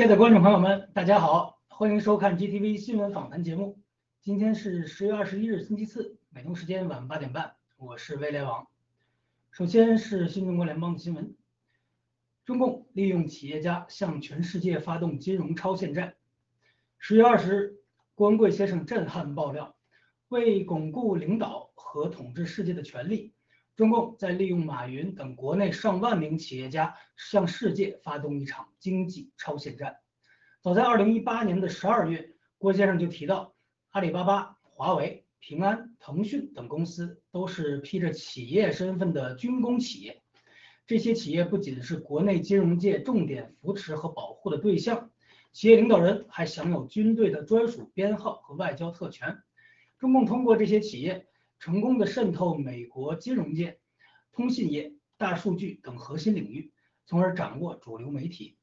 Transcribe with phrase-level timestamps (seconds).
[0.00, 3.78] 亲爱的观众朋友们，大家好，欢迎收看 GTV 新闻访谈节目。
[4.22, 8.66] 今天是十月二十一日，星期四，美东时间晚八点半，我是威廉王。
[9.50, 11.36] 首先是新中国联邦的新闻：
[12.46, 16.14] 中共利用企业家向全世界发动金融超限战。
[16.98, 17.76] 十月二十日，
[18.14, 19.76] 郭文贵先生震撼爆料，
[20.30, 23.34] 为巩固领导和统治世界的权利。
[23.80, 29.96] 中共在利用马云等国内上万名企业家向世界发动一场经济超限战。
[30.60, 33.54] 早在2018年的12月，郭先生就提到，
[33.92, 40.20] 阿里巴巴、华为、平安、腾讯等公司都是披着企业身份的军工企业。
[40.86, 45.10] 这些企业不仅是国内金融界重点扶持和保护的对象，
[45.54, 49.38] 企业领导人还享有军队的专属编号和外交特权。
[49.98, 51.28] 中共通过这些企业。
[51.60, 53.78] 成功的渗透美国金融界、
[54.32, 56.72] 通信业、大数据等核心领域，
[57.04, 58.56] 从而掌握主流媒体。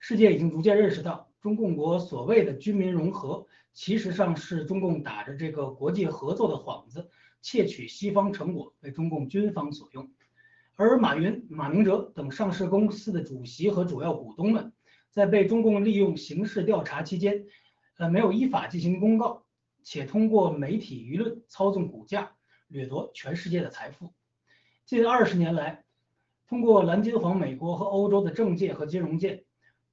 [0.00, 7.08] 世界已经逐渐认识到，中共国所谓的军民融合，其实上是中共打着这个国际合作的幌子，
[7.42, 10.10] 窃取西方成果为中共军方所用。
[10.74, 14.72] 而马云、马明哲等上市公司的主席和主要股东们，
[15.12, 17.46] 在被中共利用刑事调查期间，
[17.98, 19.45] 呃，没有依法进行公告。
[19.86, 22.32] 且通过媒体舆论操纵股价，
[22.66, 24.12] 掠夺全世界的财富。
[24.84, 25.84] 近二十年来，
[26.48, 29.44] 通过蓝金黄美国和欧洲的政界和金融界，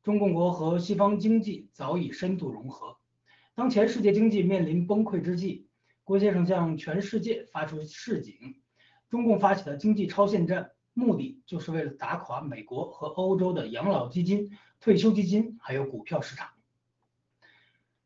[0.01, 2.97] 中共国和西方经济早已深度融合。
[3.53, 5.67] 当前世界经济面临崩溃之际，
[6.03, 8.34] 郭先生向全世界发出示警：
[9.11, 14.49] 中共发起的经济超限战，目的就是为了打垮美国和欧洲的养老基金、
[14.79, 16.49] 退休基金，还有股票市场。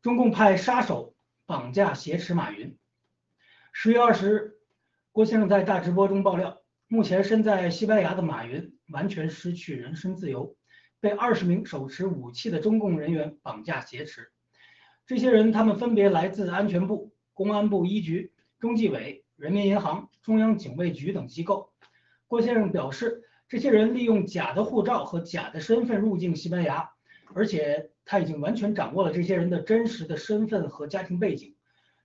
[0.02, 1.14] 中共派杀手。
[1.48, 2.76] 绑架挟持马云。
[3.72, 4.52] 十月二十日，
[5.12, 10.54] 郭先生在大直播中爆料，目前身在西班牙的马云完全失去人身自由，
[11.00, 14.30] 被二十名手持武器的中共人员绑架挟持。
[15.06, 18.30] 这些人他们分别来自安全部、公安部一局、
[18.60, 21.72] 中纪委、人民银行、中央警卫局等机构。
[22.26, 26.90] 郭先生表示，这些人利用假的护照和假的身份入境西班牙，
[27.32, 27.90] 而且。
[28.10, 31.54] 他已经完全掌握了这些人的真实的身份和家庭背景，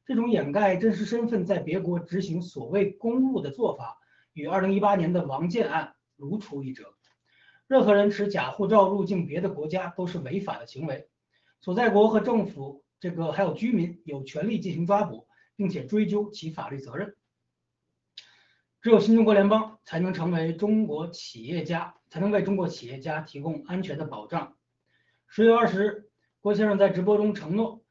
[0.05, 3.97] 这种掩盖真实身份在别国执行所谓公务的做法，
[4.33, 6.93] 与2018年的王建案如出一辙。
[7.67, 11.07] 任何人持假护照入境别的国家都是违法的行为，
[11.61, 17.15] 所在国和政府这个还有居民有权利进行抓捕，并且追究其法律责任。
[18.81, 24.57] 只有新中国联邦才能成为中国企业家，才能为中国企业家提供安全的保障。
[25.35, 26.09] 十月二十日，
[26.41, 27.81] 郭先生在直播中承诺，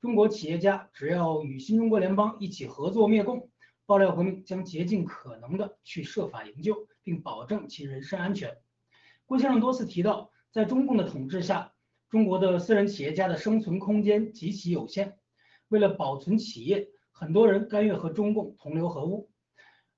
[0.00, 3.48] 中国企业家只要与新中国联邦一起合作灭共，
[3.86, 8.56] 爆料革命将竭尽可能的去设法营救，并保证其人身安全。
[9.26, 11.72] 郭先生多次提到，在中共的统治下，
[12.10, 15.18] 中国的私人企业家的生存空间极其有限。
[15.68, 19.30] 为了保存企业，很多人甘愿和中共同流合污。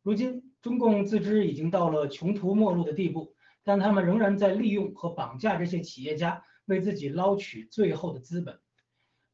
[0.03, 6.45] 如今，中共自知已经到了穷途末路的地步，但他们仍然在利用和绑架这些企业家。
[6.71, 8.57] 为自己捞取最后的资本，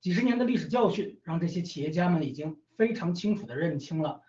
[0.01, 4.23] 几十年的历史教训让这些企业家们已经非常清楚地认清了：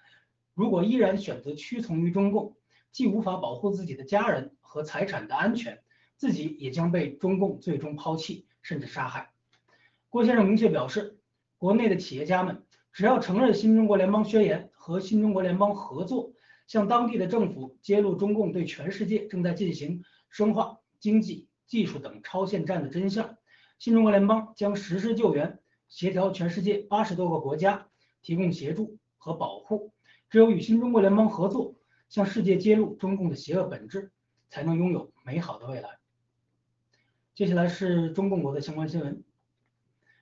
[0.54, 2.58] 如果依然选择屈从于中共，
[2.92, 5.82] 既无法保护自己的家人和财产的安全，
[6.18, 9.32] 自己也将被中共最终抛弃甚至杀害。
[10.10, 11.18] 郭先生明确表示，
[11.58, 12.62] 国内的企业家们
[12.92, 16.34] 只要承认新中国联邦宣言和新中国联邦合作，
[16.68, 21.48] 向当地的政府揭露中共对全世界正在进行深化经济。
[21.68, 23.38] 技术等超限战的真相，
[23.78, 25.60] 新中国联邦将实施救援，
[25.90, 27.88] 协调全世界八十多个国家，
[28.22, 29.94] 提供协助和保护。
[30.30, 31.76] 只有与新中国联邦合作，
[32.10, 34.12] 向世界揭露中共的邪恶本质，
[34.50, 36.00] 才能拥有美好的未来。
[37.36, 39.24] 接下来是中共国的相关新闻：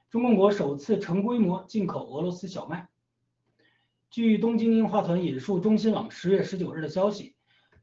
[0.09, 2.89] 中共国首次成规模进口俄罗斯小麦。
[4.09, 7.35] 据东京樱花团引述中新网十月十九日的消息，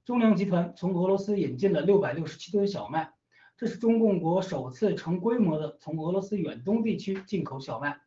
[0.04, 3.12] 中粮集团从俄罗斯引进了六百六十七吨小麦。
[3.56, 8.00] 这是中共国首次成规模的从俄罗斯远东地区进口小麦。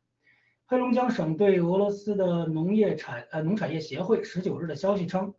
[0.65, 5.33] 黑龙江省对俄罗斯的农业产呃农产业协会十九日的消息称，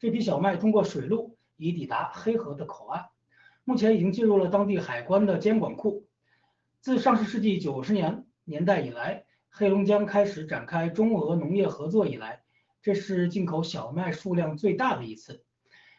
[0.00, 3.04] 这批小麦通过水路已抵达黑河的口岸，
[3.64, 6.06] 目前已经进入了当地海关的监管库。
[6.80, 12.42] 自上世纪九十年年代以来，黑龙江开始展开中俄农业合作以来，
[12.80, 15.44] 这是进口小麦数量最大的一次。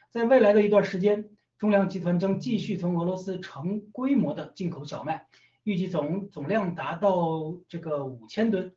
[0.10, 1.30] 在未来的一段时间。
[1.58, 5.28] 中粮集团将继续从俄罗斯成规模的进口小麦，
[5.64, 8.76] 预计总总量达到这个五千吨。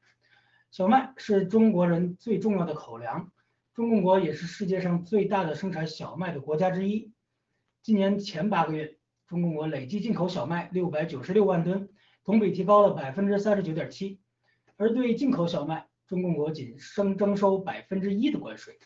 [0.71, 3.33] 小麦是中国人最重要的口粮，
[3.75, 7.13] 中共国也是世界上最大的生产小麦的国家之一。
[7.83, 11.89] 今年前八个月，中共国累计进口小麦六百九十六万吨，
[12.23, 14.21] 同比提高了百分之三十九点七，
[14.77, 18.79] 而对进口小麦，中共国仅征征收百分之一的关税。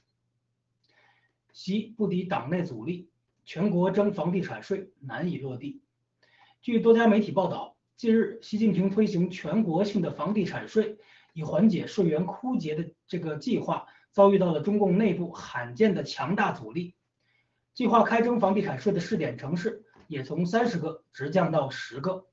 [1.52, 3.10] 习不敌党内阻力，
[3.50, 5.82] 全国征房地产税难以落地。
[6.62, 10.99] 据多家媒体报道，近日习近平推行全国性的房地产税，
[11.32, 16.94] 以缓解税源枯竭的这个计划，遭遇到了中共内部罕见的强大阻力。
[17.75, 22.26] 计划开征房地产税的试点城市也从三十个直降到十个，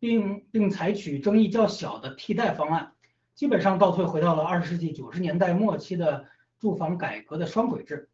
[0.00, 2.92] 并并采取争议较小的替代方案，
[3.36, 6.26] 基本上倒退回到了二十世纪九十年代末期的
[6.58, 8.10] 住房改革的双轨制。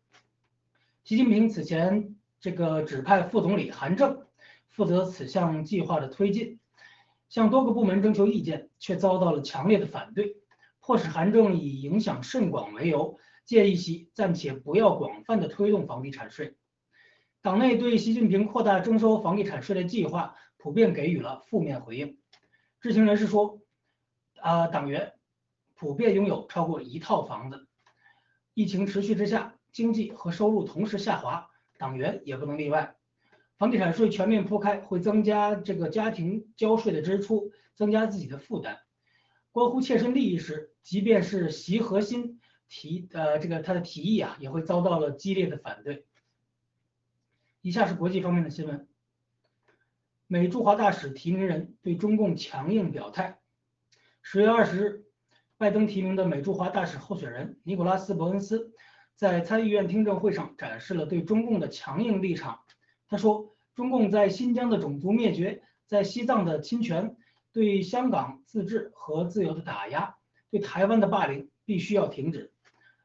[1.02, 4.26] 习近平此前这个指派副总理韩正
[4.68, 6.58] 负责此项计划的推进，
[7.28, 10.38] 向多个部门征求意见，却遭到了强烈的反对，
[10.80, 16.56] 迫使韩正以影响甚广为由，建议其暂且不要广泛的推动房地产税。
[17.42, 22.18] 党内对习近平扩大征收房地产税的计划普遍给予了负面回应。
[22.80, 23.60] 知情人士说，
[24.40, 25.12] 啊，党员
[25.76, 27.68] 普遍拥有超过一套房子。
[28.52, 29.54] 疫情持续之下。
[29.72, 31.48] 经济和收入同时下滑，
[31.82, 32.94] 党员也不能例外。
[33.58, 38.78] 房地产税全面铺开，会增加这个家庭交税的支出，增加自己的负担。
[39.50, 46.06] 关乎切身利益时，即便是习核心提呃这个他的提议啊，也会遭到了激烈的反对。
[47.62, 48.86] 以下是国际方面的新闻：
[50.28, 53.40] 美驻华大使提名人对中共强硬表态。
[54.22, 55.04] 十月二十日，
[55.56, 58.72] 拜登提名的美驻华大使候选人尼古拉斯·伯恩斯。
[59.14, 62.60] 在参议院听证会上展示了对中共的强硬立场。
[63.08, 67.16] 他说：“中共在新疆的种族灭绝，在西藏的侵权，
[67.52, 70.16] 对香港自治和自由的打压，
[70.50, 72.52] 对台湾的霸凌，必须要停止。”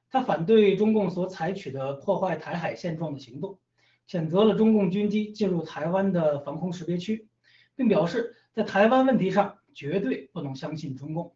[0.10, 3.60] 他反对中共所采取的破坏台海现状的行动，
[4.08, 7.28] 谴责了中共军机进入台湾的防空识别区，
[7.76, 11.36] 并表示在台湾问题上绝对不能相信中共。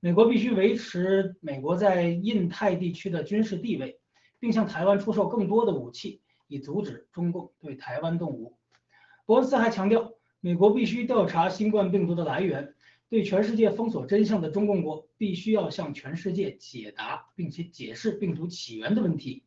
[0.00, 3.98] 美国必须维持美国在印太地区的军事地位，
[4.38, 8.56] 并向台湾出售更多的武器，以阻止中共对台湾动武。
[9.26, 12.76] 伯恩斯还强调，美国必须调查新冠病毒的来源，
[13.08, 19.42] 对全世界封锁真相的中共国必须要向全世界解答并且解释病毒起源的问题。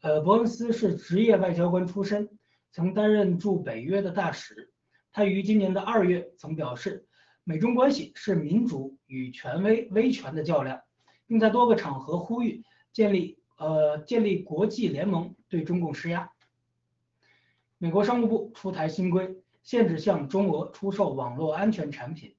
[0.00, 2.28] 呃，伯恩斯是职业外交官出身，
[2.70, 4.70] 曾担任驻北约的大使。
[5.10, 7.08] 他于今年的二月曾表示。
[7.48, 10.80] 美中关系是民主与权威威权的较量，
[11.28, 16.32] 并在多个场合呼吁建立呃建立国际联盟对中共施压。
[17.78, 22.34] 美国商务部出台新规，限制向中俄出售网络安全产品。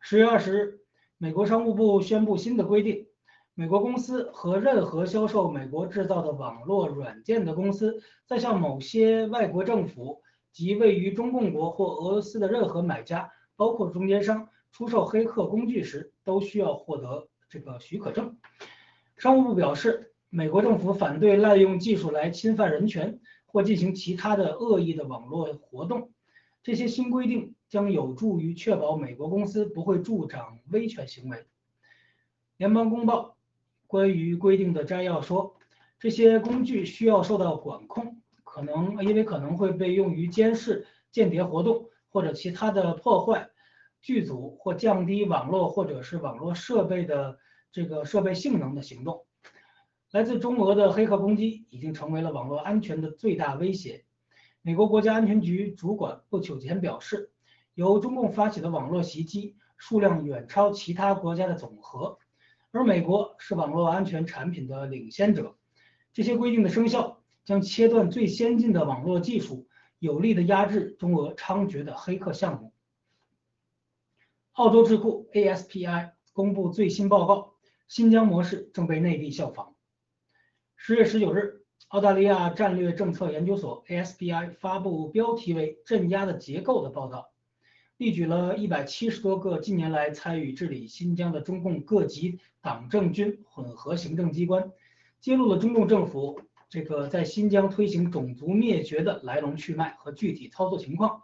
[0.00, 0.80] 十月二十日，
[1.18, 3.06] 美国商务部宣布新的规定：
[3.54, 13.30] 美国公司和任何销售美国制造的网络软件的公司，在向某些外国政府及位于中共国或俄罗斯的任何买家。
[13.56, 18.36] 包括中间商出售黑客工具时，都需要获得这个许可证。
[19.16, 26.10] 商务部表示，美国政府反对滥用技术来侵犯人权或进行其他的恶意的网络活动。
[26.62, 31.46] 这些新规定将有助于确保美国公司不会助长威权行为。
[32.56, 33.36] 联邦公报
[33.86, 35.56] 关于规定的摘要说，
[35.98, 41.88] 这些工具需要受到管控，可能因为可能会被用于监视间谍活动。
[42.16, 43.50] 或者其他的破坏
[44.00, 47.38] 剧组或降低网络或者是网络设备的
[47.70, 49.26] 这个设备性能的行动，
[50.12, 54.06] 来自中俄的黑客攻击已经成为了网络安全的最大威胁。
[54.62, 57.30] 美国国家安全局主管不久前表示，
[57.74, 62.16] 由中共发起的网络袭击数量远超其他国家的总和，
[62.70, 65.54] 而美国是网络安全产品的领先者。
[66.14, 69.68] 这些规定的生效将切断最先进的网络技术。
[69.98, 72.72] 有力的压制中俄猖獗的黑客项目。
[74.52, 77.54] 澳洲智库 ASPI 公布最新报告，
[77.88, 79.74] 新疆模式正被内地效仿。
[80.76, 87.30] 十月十九日，澳大利亚战略政策研究所 ASPI 发布标题为“镇压的结构”的报告，
[87.96, 94.70] 列举了一百七十多个近年来参与治理新疆的中共各级党政军混合行政机关，
[95.20, 96.40] 揭露了中共政府。
[96.76, 101.22] 这个在新疆推行种族灭绝的来龙去脉和具体操作情况。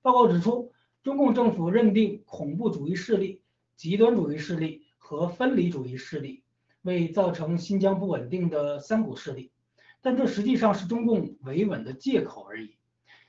[0.00, 3.42] 报告指出，中共政府认定恐怖主义势力、
[3.76, 6.42] 极端主义势力和分离主义势力
[6.80, 9.52] 为造成新疆不稳定的三股势力，
[10.00, 12.78] 但这实际上是中共维稳的借口而已，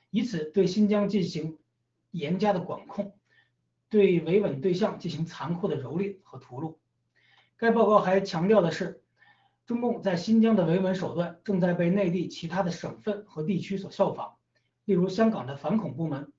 [0.08, 1.58] 以此对新疆进行
[2.10, 3.12] 严加的管控，
[3.90, 6.76] 对维稳对象进行残酷的蹂躏和屠戮。
[7.58, 9.02] 该报告还强调的是。
[9.70, 14.32] 中共在新疆的维稳手段正在被内地其他的省份和地区所效仿，
[14.84, 16.32] 例如香港的反恐部门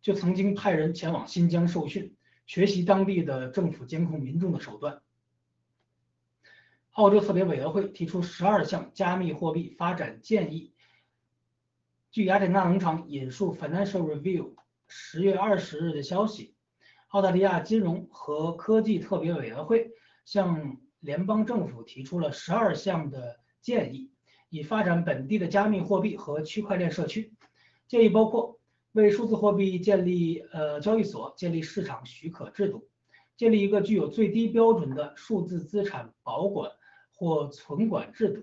[0.00, 5.02] 就曾经派人前往新疆受训，学习当地的政府监控民众的手段。
[6.92, 10.72] 澳洲特别委员会提出十二项加密货币发展建议。
[12.10, 14.54] 据雅典娜农场引述 Financial Review
[14.88, 16.54] 十月二十日的消息，
[17.08, 19.90] 澳大利亚金融和科技特别委员会
[20.24, 24.10] 向联邦政府提出了十二项的建议，
[24.50, 27.32] 以发展本地的加密货币和区块链社区。
[27.86, 28.58] 建议包括
[28.90, 32.88] 为数字货币建立呃交易所，建立市场许可制度，
[33.36, 36.72] 建立一个具有最低标准的数字资产保管
[37.14, 38.42] 或存管制度，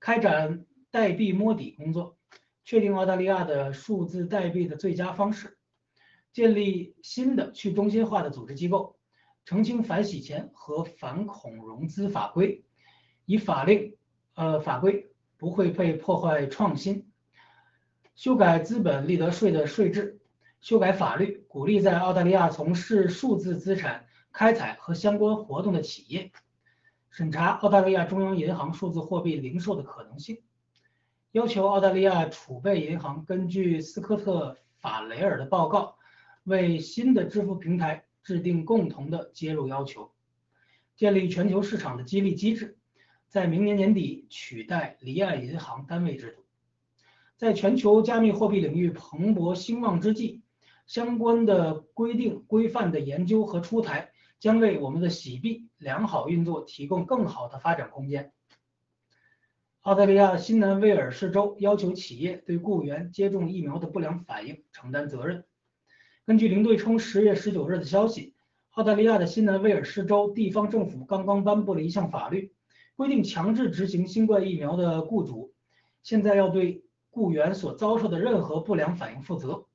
[0.00, 2.18] 开展代币摸底工作。
[2.64, 5.58] 确定澳大利亚的数字代币的最佳方式，
[6.32, 8.96] 建立新的去中心化的组织机构，
[9.44, 12.64] 澄清反洗钱和反恐融资法规，
[13.26, 13.94] 以法令
[14.34, 17.06] 呃法规不会被破坏创新，
[18.14, 20.18] 修改资本利得税的税制，
[20.60, 26.32] 修改法律，鼓励在澳大利亚从事数字资产开采和相关活动的企业，
[27.10, 30.42] 审查澳大利亚中央银行数字货币零售的可能性。
[31.32, 35.96] 要求澳大利亚储备银行根据斯科特·法雷尔的报告，
[36.44, 40.10] 为新的支付平台制定共同的接入要求，
[40.96, 42.76] 建立全球市场的激励机制，
[43.28, 46.44] 在明年年底取代离岸银行单位制度。
[47.36, 50.40] 在全球加密货币领域蓬勃兴旺之际，
[50.86, 58.32] 相关的规定规范的研究和出台，将为我们的洗币良好运作提供更好的发展空间。
[59.82, 65.44] 澳大利亚新南威尔士州要求企业对雇员接种疫苗的不良反应承担责任。
[66.26, 68.32] 根据零对冲十月十九日的消息，
[68.70, 72.50] 澳大利亚的新南威尔士州地方政府刚刚颁布了一项法律，
[72.96, 75.52] 规定强制执行新冠疫苗的雇主
[76.02, 79.66] 现在要对雇员所遭受的任何不良反应负责，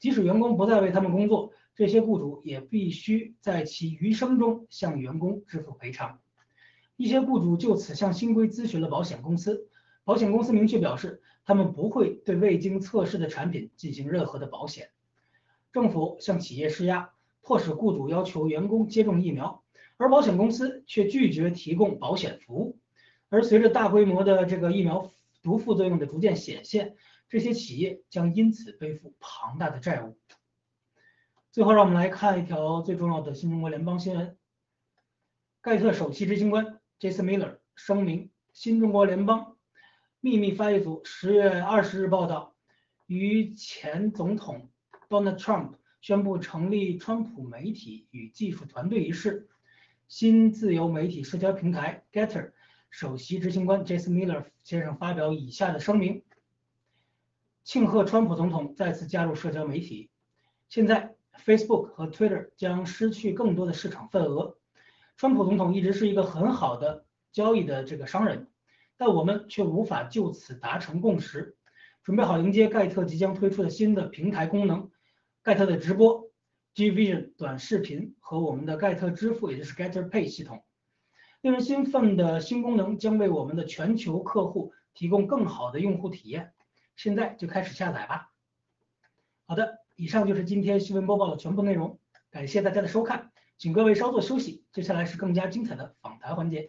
[0.00, 6.18] 即使员工不再为他们工作，这些雇主也必须在其余生中向员工支付赔偿。
[6.96, 9.68] 一些雇主就此向新规咨询了保险公司，
[10.04, 14.88] 保险公司明确表示，他们不会对未经测试的产品进行任何的保险。
[15.72, 19.62] 政府向企业施压，迫使雇主要求员工接种疫苗，
[19.96, 22.78] 而保险公司却拒绝提供保险服务。
[23.28, 25.10] 而随着大规模的这个疫苗
[25.42, 26.96] 毒副作用的逐渐显现，
[27.28, 30.16] 这些企业将因此背负庞大的债务。
[31.52, 34.36] 最后，让我们来看一条最重要的新中国联邦新闻：
[35.60, 36.80] 盖特首席执行官。
[37.00, 39.56] Jason Miller 声明：新中国联邦
[40.20, 42.54] 秘密翻译组十月二十日报道，
[43.06, 44.70] 与前总统
[45.08, 49.48] Donald Trump 宣布成立川普媒体与技术团队一事，
[50.06, 52.52] 新自由媒体社交平台 Getter
[52.90, 56.22] 首席执行官 Jason Miller 先生发表以下的声明：
[57.64, 60.10] 庆贺川普总统再次加入社交媒体。
[60.68, 64.58] 现在 Facebook 和 Twitter 将失去更多的市场份额。
[65.16, 68.48] 川普总统一直是一个很好的交易的这个商人，
[68.98, 71.56] 但我们却无法就此达成共识。
[72.04, 74.90] 准备好迎接盖特即将推出的新的平台功能，
[75.48, 76.30] 盖特的直播、
[76.74, 80.62] G Vision 短视频和我们的盖特支付，也就是 Getter Pay 系统。
[81.40, 86.52] 令人兴奋的新功能将为我们的全球客户提供更好的用户体验。
[86.96, 88.30] 现在就开始下载吧。
[89.46, 91.98] 好的，以上就是今天新闻播报的全部内容，
[92.30, 93.32] 感谢大家的收看。
[93.56, 96.68] 请各位稍作休息，接下来是更加精彩的访谈环节。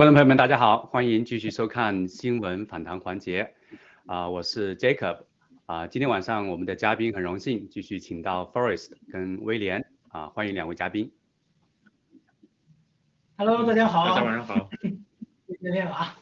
[0.00, 3.52] 观众朋友们，大家好，欢迎继续收看新闻访谈环节。
[4.06, 5.24] 啊，我是 Jacob。
[5.66, 9.84] 啊，今天晚上我们的嘉宾很荣幸继续请到 Forest 跟威廉。
[10.08, 11.12] 啊，欢迎两位嘉宾。
[13.36, 14.06] Hello，大家好。
[14.06, 14.70] 大家晚上好。
[15.60, 16.18] 见面了啊。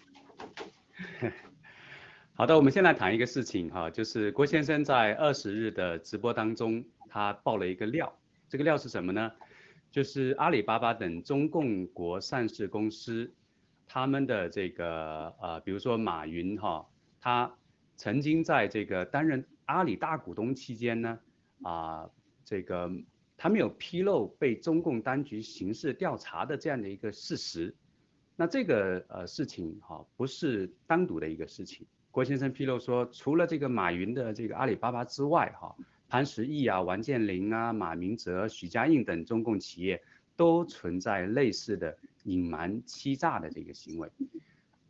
[2.35, 8.13] 好的，我们先来谈一个事情哈，就是郭先生在二十日的直播当中，他爆了一个料。
[8.49, 9.31] 这个料是什么呢？
[9.93, 13.33] 就是阿里巴巴等中共国上市公司。
[13.89, 16.87] 他们的这个呃，比如说马云哈，
[17.19, 17.53] 他
[17.97, 21.19] 曾经在这个担任阿里大股东期间呢，
[21.63, 22.09] 啊，
[22.45, 22.91] 这个
[23.37, 27.75] 他没有披露被中共当局刑事调查的这样的一个事实。
[28.37, 31.87] 那这个呃事情哈，不是单独的一个事情。
[32.11, 35.75] 郭先生披露说，除了这个马云的这个阿里巴巴之外哈，
[36.09, 40.01] 潘石屹啊、王健林啊、马明哲、许家印等中共企业
[40.39, 44.09] 都存在类似的隐瞒欺诈的这个行为。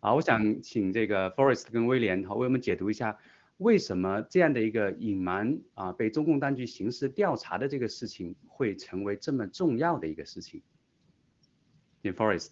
[0.01, 3.19] 啊，我想请这个 Forest 跟威廉哈为我们解读一下，
[3.57, 10.63] 为什么这样的一个隐瞒啊被中共当局刑事调查的这个事情会成为这么重要的一个事情。
[12.03, 12.51] In Forest。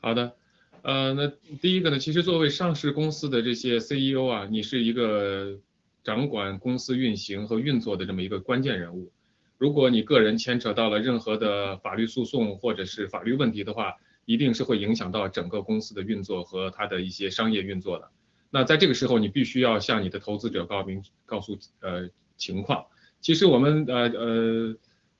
[0.00, 0.36] 好的，
[0.82, 5.58] 呃，那第一个呢，其实作为上市公司的这些 CEO 啊，你是一个
[6.04, 9.10] 掌管公司运行和运作的这么一个关键人物。
[9.58, 18.10] 如果你个人牵扯到了任何的法律诉讼或者是法律问题的话，一定是会影响到整个公司的运作和它的一些商业运作的。
[18.50, 22.84] 那在这个时候，你必须要向你的投资者告明告诉呃情况。
[23.20, 24.76] 其实我们呃呃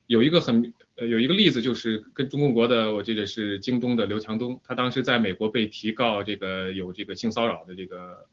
[0.07, 8.27] 有一个很呃有一个例子，就是跟中共国的，我记得是京东的刘强东，他当时在美国被提告这个有这个性骚扰的这个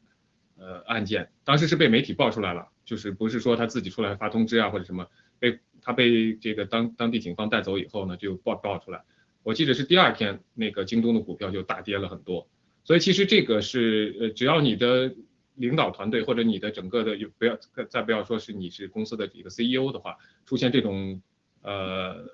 [0.58, 5.06] 呃案件，当时是被媒体爆出来了，就是不是说他自己出来发通知啊或者什么，
[5.38, 9.04] 被他被这个当当地警方带走以后呢，就爆爆出来。
[9.42, 12.48] 我记得是第二天，那个京东的股票就大跌了很多，
[12.82, 15.14] 所以其实这个是呃，只要你的
[15.56, 17.58] 领导团队或者你的整个的，不要
[17.90, 20.16] 再不要说是你是公司的一个 CEO 的话，
[20.46, 21.20] 出现这种
[21.60, 22.24] 呃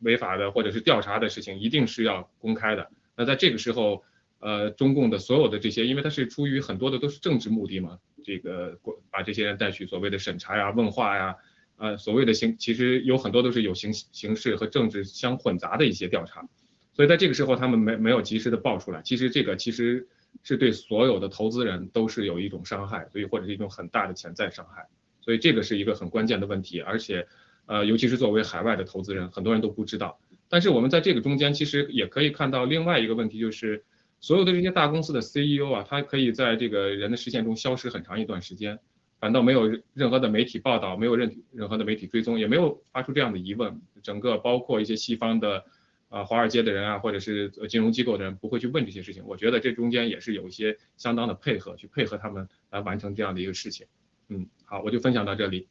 [0.00, 2.90] 违法的或者是调查的事情，一定是要公开的。
[3.14, 4.02] 那在这个时候，
[4.38, 8.78] 呃，中共的所有的这些，因为它是出于很多的都是政治目的嘛，这个
[9.10, 11.36] 把这些人带去所谓的审查呀、问话呀。
[11.76, 16.48] 呃，所谓的形，其实有很多都是有形形式和政治相混杂的一些调查，
[16.92, 20.06] 所以在这个时候他们没没有及时的爆出来，其实这个其实
[20.42, 24.86] 是对所有的投资人都是有一种伤害，所以或者是一种很大的潜在伤害，
[25.20, 27.26] 所以这个是一个很关键的问题，而且
[27.66, 30.20] 呃，尤其是作为海外的投资人，很多人都不知道。
[30.48, 33.82] 但是我们在这个中间其实也可以看到另外一个问题，就是
[34.20, 38.78] 所有的这些大公司的 CEO 啊，他可以在这个人的视线中消失很长一段时间。
[39.24, 43.80] 反倒没有任何的媒体报道，没有任任何的媒体追踪，也没有发出这样的疑问。
[44.02, 45.64] 整个包括一些西方的，
[46.10, 49.24] 啊，华尔街的人啊，或者是金融机构的人，不会去问这些事情。
[49.26, 53.86] 我觉得这中间也是有一些相当的配合，去配合他们来完成这样的一个事情。
[54.28, 55.68] 嗯，好，我就分享到这里。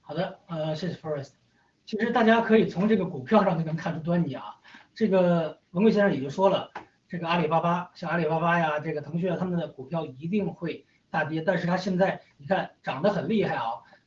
[0.00, 1.32] 好的，呃，谢谢 Forest。
[1.86, 4.44] 其实大家可以从这个股票上就能看出端倪啊。
[4.94, 6.70] 这个文贵先生也就说了，
[7.08, 10.86] 这个阿里巴巴，像阿里巴巴呀，这个腾讯啊，他们的股票一定会。
[11.10, 13.64] 大跌，但是它现在你看涨得很厉害啊，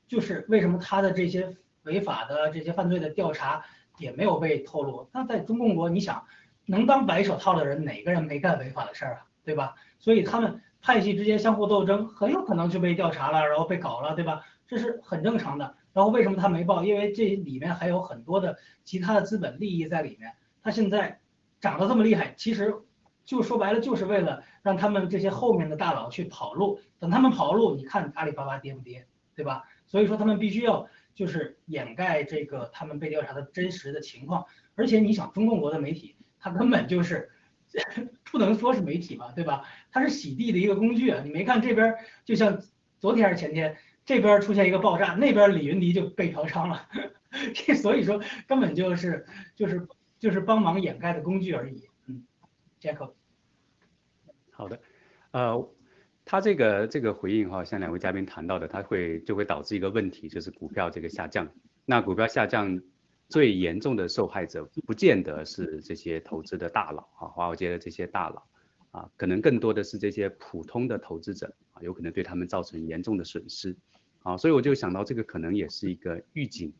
[0.07, 3.63] 就是为什么它的这些违法的这些犯罪的调查
[3.97, 5.09] 也没有被透露？
[5.11, 6.25] 那在中共国，你想
[6.65, 9.25] 能当白手套的人，哪个人没干违法的事儿啊？
[9.43, 9.75] 对吧？
[9.99, 14.41] 所以他们派系之间相互斗争，很有可能就被调查了，然后被搞了，对吧？
[14.65, 15.75] 这是很正常的。
[15.91, 16.83] 然后为什么他没报？
[16.83, 20.31] 因为这里面还有很多的其他的资本利益在里面。
[20.63, 21.19] 他现在
[21.59, 22.73] 涨得这么厉害，其实。
[23.25, 29.05] 就说白了，就是为了让他们这些后面的大佬去跑路，等他们跑路，你看阿里巴巴跌不跌，
[29.35, 29.63] 对吧？
[29.85, 34.45] 所以说他们必须要就是掩盖这个他们被调查的真实的情况。
[34.75, 37.29] 而且你想，中共国的媒体，它根本就是
[38.31, 39.63] 不能说是媒体吧，对吧？
[39.91, 41.21] 它是洗地的一个工具啊！
[41.23, 42.61] 你没看这边，就像
[42.99, 46.87] 昨天还是前天，这边出现一个爆炸，那边李云迪就被嫖娼了，
[47.53, 49.87] 这所以说根本就是就是
[50.19, 51.87] 就是帮忙掩盖的工具而已。
[52.83, 53.15] 接口
[54.51, 54.77] 好的，
[55.31, 55.73] 呃，
[56.25, 61.49] 他这个这个回应哈，像两位嘉宾谈到的，他会就会导致一个问题，就是股票这个下降。
[61.85, 62.81] 那股票下降
[63.29, 68.45] 最严重的受害者，不见得是这些投资的大佬啊，华尔街的这些大佬
[68.91, 73.73] 啊，可能更多的是这些普通的投资者啊，有可能对他们造成严重的损失
[74.23, 76.73] 啊，所以我就想到这个可能也是一个预警，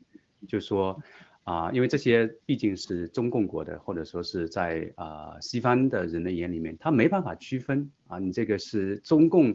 [0.50, 1.02] 就说。
[1.44, 9.54] 啊，因为这些毕竟是中共国的，或者说是在啊西方的人的眼里面，他没办法区分啊，你这个是中共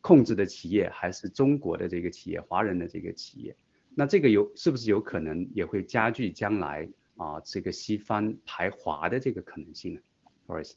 [0.00, 3.54] 控制的企业，还是中国的这个企业，华人的这个企业，
[3.94, 10.00] 那这个有是不是有可能也会加剧将来啊这个西方排华的这个可能性呢
[10.46, 10.74] ？Forest。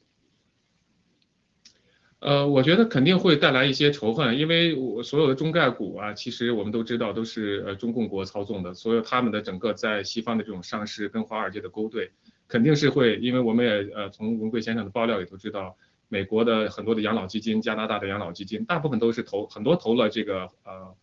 [2.23, 12.11] 呃，我觉得肯定会带来一些仇恨，因为我所有的中概股啊，其实我们都知道都是呃中共国操纵的，所有他们的整个在西方的这种上市跟华尔街的勾兑，
[12.47, 15.75] 肯定是会，因为我们也呃从文贵先生的爆料里头知道，
[16.07, 20.95] 美国的很多的养老基金，加拿大的养老基金，大部分都是投很多投了这个呃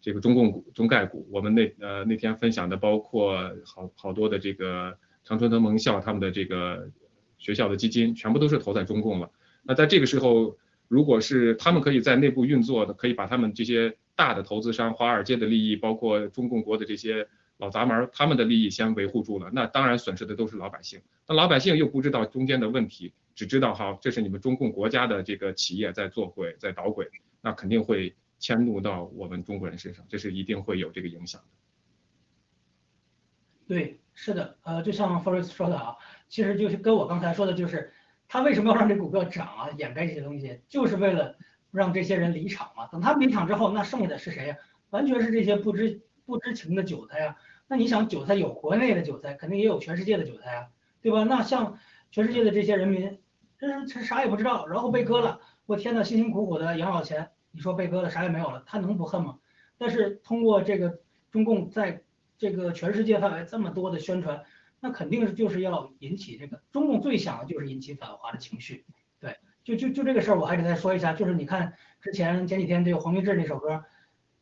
[0.00, 6.88] 这个中共股中概股，我们那呃那天分享的包括好好多的这个长春藤盟校他们的这个
[7.38, 9.28] 学校的基金，全部都是投在中共了。
[9.62, 10.56] 那在这个时候，
[10.88, 21.00] 如果是他们可以在内部运作的，可以把他们这些大的投资商、华尔街的利益，包括中共国的这些老杂门，他们的利益先维护住了，那当然损失的都是老百姓。
[21.28, 27.08] 那老百姓又不知道中间的问题，只知道哈，这是你们中共国家的这个企业在做鬼，在捣鬼，
[27.40, 31.46] 那肯定会迁怒到我们中国人身上，这是一定会有这个影响的。
[33.68, 35.94] 对，是的，呃，就像 Forest 说的啊，
[36.28, 37.92] 其实就是跟我刚才说的，就是
[38.32, 41.36] 他为什么要让这股票涨啊，掩盖这些东西，就是为了
[41.72, 42.86] 让这些人离场嘛。
[42.86, 44.56] 等他离场之后，那剩下的是谁呀？
[44.90, 47.36] 完全是这些不知不知情的韭菜呀。
[47.66, 50.68] 那你想，韭菜有国内的韭菜，肯定也有全世界的韭菜啊，
[51.02, 51.24] 对吧？
[51.24, 51.80] 那像
[52.12, 53.18] 全世界的这些人民，
[53.58, 59.40] 这这啥也不知道，然后被割了，我天呐，辛辛苦苦的养老钱，你说被割了啥也没有了，他能不恨吗？
[59.76, 61.00] 但是通过这个
[61.32, 62.04] 中共在
[62.38, 64.44] 这个全世界范围这么多的宣传，
[64.80, 68.84] 那肯定是就是要引起这个中共最想的就是引起反华的情绪。
[69.20, 73.84] 对，就就就这个事儿，我还得再说一下，就是你看之前前几天这个黄明志那首歌，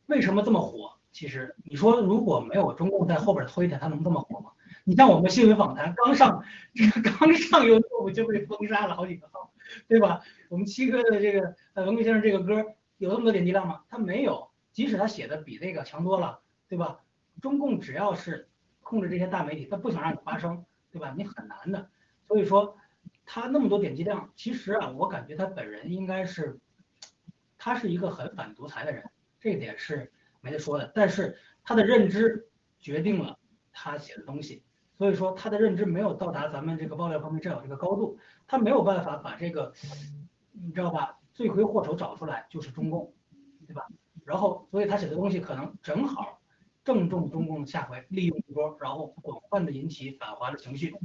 [0.07, 0.93] 为什么这么火？
[1.11, 4.51] 其实你说如果没有中共在后边推它，它能这么火吗？
[4.83, 9.51] 你像我们新闻访谈刚上，这个刚上 YouTube 就被封杀了好几个号，
[9.87, 10.21] 对吧？
[10.47, 12.65] 我们七哥的这个呃文贵先生这个歌
[12.97, 13.81] 有那么多点击量吗？
[13.89, 16.99] 他没有，即使他写的比那个强多了，对吧？
[17.41, 18.48] 中共只要是
[18.89, 21.13] 控制这些大媒体，他不想让你发声，对吧？
[21.15, 21.89] 你很难的。
[22.27, 22.75] 所以说
[23.25, 26.59] 他那么多点击量，其实啊，我感觉他本人应该是，
[27.57, 29.03] 他是一个很反独裁的人，
[29.39, 30.11] 这一点是。
[30.41, 32.47] 没得说的，但是他的认知
[32.79, 33.37] 决定了
[33.73, 34.63] 他写的东西，
[34.97, 39.73] 所以说他的认知没有到达咱们这个爆料方面战友这个高度，他没有办法把这个，
[40.53, 41.19] 你知道吧？
[41.33, 43.13] 罪魁祸首找出来就是中共，
[43.67, 43.85] 对吧？
[44.23, 46.38] 然后所以他写的东西可能正好
[46.89, 50.95] 正中中共的下怀，利用一波，然后广泛的引起反华的情绪，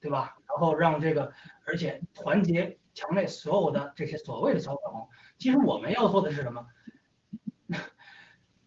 [0.00, 0.36] 对吧？
[0.48, 1.32] 然后让这个
[1.66, 6.64] 而且团结墙内所有的这些所谓的小粉红，其实我们要做的是什么？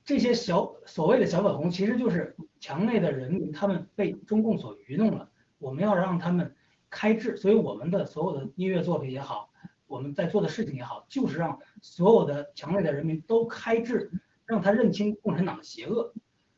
[0.04, 5.30] 这些小所谓的小粉红，其实就是墙内的人民，他们被中共所愚弄了。
[5.60, 6.54] 我们要让他们
[6.90, 9.50] 开智，所以我们的所有的音乐作品也好，
[9.86, 14.12] 我们在做的事情也好，就是让所有的墙内的人民都开智，
[14.46, 16.14] 让他认清共产党的邪恶。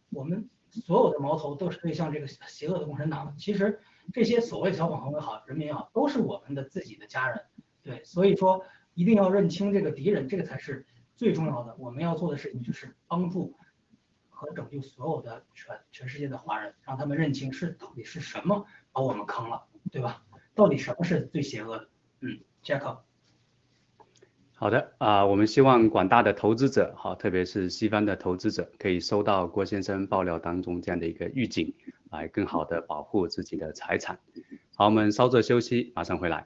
[0.09, 3.35] 我们所有的矛头都是对向这个邪恶的共产党。
[3.37, 3.79] 其实
[4.13, 7.41] 这些所谓小网红也好，人民也好，都是我们的自己的家人。
[7.81, 10.85] 对，所以说一定要认清这个敌人，这个才是。
[11.15, 13.53] 最重要的，我们要做的事情就是帮助
[14.29, 20.23] 和拯救所有的全全世界的华人，让他们认清是到底是什么把我们坑了，对吧？
[20.55, 21.89] 到底什么是最邪恶的？
[22.21, 22.99] 嗯，Jack。
[24.59, 31.73] 好的啊，我们希望广大的投资者，好，特别是西方的投资者，可以收到郭先生爆料当中这样的一个预警，
[32.11, 34.19] 来更好的保护自己的财产。
[34.75, 36.45] 好，我们稍作休息，马上回来。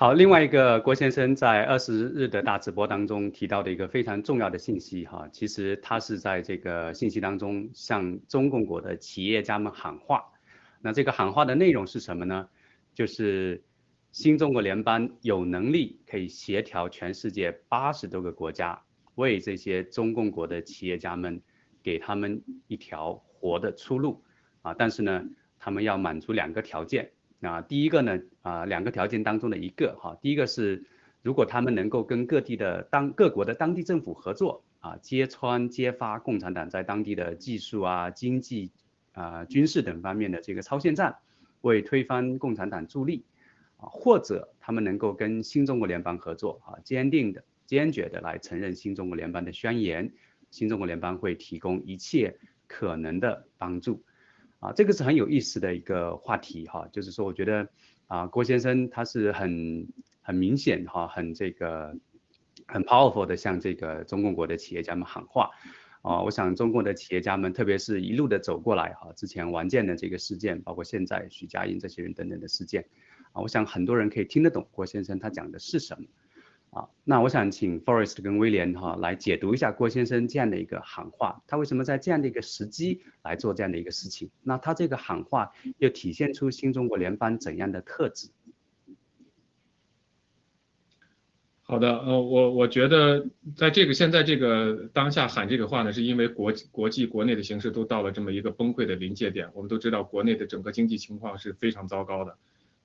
[0.00, 10.22] 好，另外一个郭先生在二十日的大直播当中提到的一个非常重要的信息哈，其实他是在这个信息当中向中共国的企业家们喊话。
[10.80, 12.48] 那这个喊话的内容是什么呢？
[12.94, 13.60] 就是
[14.12, 18.80] 新中国联邦有能力可以协调全世界八十多个国家，
[19.16, 21.42] 为这些中共国的企业家们
[21.82, 24.22] 给他们一条活的出路
[24.62, 25.24] 啊，但是呢，
[25.58, 27.10] 他们要满足两个条件。
[27.40, 30.84] 啊，第一个呢，啊，两个条件当中的一个哈，第一个是，
[31.22, 38.72] 如果他们能够跟各地的当各国的当地政府合作，啊，揭穿揭发共产党在当地的技术啊、经济
[39.12, 41.16] 啊、军事等方面的这个超限战，
[41.60, 43.24] 为推翻共产党助力，
[43.76, 50.12] 啊，或者他们能够跟新中国联邦合作，啊，坚定的、坚决的来承认新中国联邦的宣言，
[50.50, 54.02] 新中国联邦会提供一切可能的帮助。
[54.60, 57.68] 啊，这个是很有意思的一个话题哈，就是说，我觉得
[58.08, 59.86] 啊，郭先生他是很
[60.20, 61.96] 很明显哈，很这个
[62.66, 65.50] 很 powerful 的向这个中共国的企业家们喊话，
[66.02, 72.84] 啊，我想中共的企业家们，特别是一路的走过来哈，之前王建的这个事件，包括现在许家印这些人等等的事件，
[73.32, 76.08] 啊，我想很多人可以听得懂郭先生他讲的是什么。
[76.70, 84.30] 啊，那我想请 Forest 跟威廉哈来解读一下郭先生这样的一个喊话，他为什么在这样的一个时机来做这样的一个事情？
[84.42, 88.28] 那他这个喊话又体现出新中国联邦怎样的特质？
[91.62, 102.38] 好的，呃，我我觉得在这个现在这个当下喊这个话呢，是因为国国际国内的形势都到了这么一个崩溃的临界点，我们都知道国内的整个经济情况是非常糟糕的。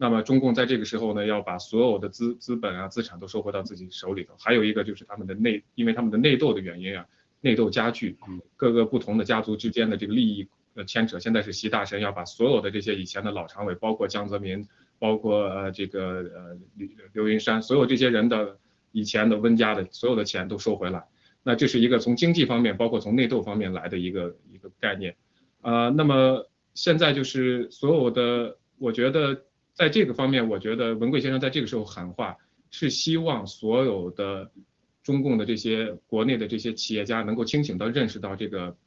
[0.04, 4.34] 那么中共在这个时候呢，要把所有的资资本啊、资产都收回到自己手里头。
[4.38, 7.06] 还有一个就是他们的内，因为他们的内斗的原因啊，
[7.40, 8.18] 内斗加剧，
[8.58, 11.20] 各个不同的家族之间的这个利益呃牵扯。
[11.20, 14.68] 现在是习大神要把所有的这些以前的老常委，包括江泽民，
[15.00, 16.02] 包括呃这个
[16.36, 18.58] 呃刘刘云山，所有这些人的
[18.92, 21.06] 以前的温家的所有的钱都收回来。
[21.44, 25.16] 那这是一个从经济方面，包括从内斗方面来的一个一个概念。
[25.62, 32.38] 啊，那么现在就是所有的，我觉得在这个方面，我觉得文贵先生在这个时候喊话，
[32.70, 34.52] 是希望所有的
[35.02, 38.78] 中共的这些国内的这些企业家能够清醒到认识到这个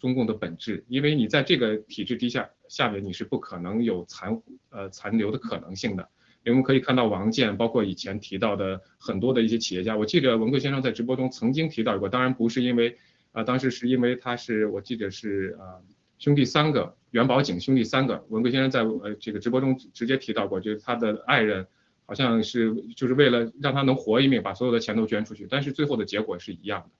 [0.00, 6.08] 中共的本质，因为你在这个体制底下下面你是不可能有残呃残留的可能性的。
[6.44, 12.98] 我们可以看到王健，包括以前提到的很多的一些企业家，我记得文贵先生在直播中曾经提到过，当然不是因为
[13.30, 15.78] 啊，当时是因为他是我记得是啊。
[16.22, 21.66] 兄弟三个，元宝井兄弟三个，文贵先生在呃这个直播中直接提到过，就是他的爱人
[22.06, 26.90] 好像是就是为了让他能活一命，把所有的钱都捐出去，但是最后的结果是一样的。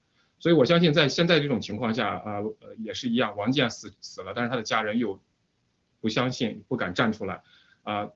[0.41, 5.21] 所以我相信在现在这种情况下啊，呃也是一样，王健死死了，但是他的家人又
[6.01, 7.43] 不相信，不敢站出来
[7.85, 8.09] 啊，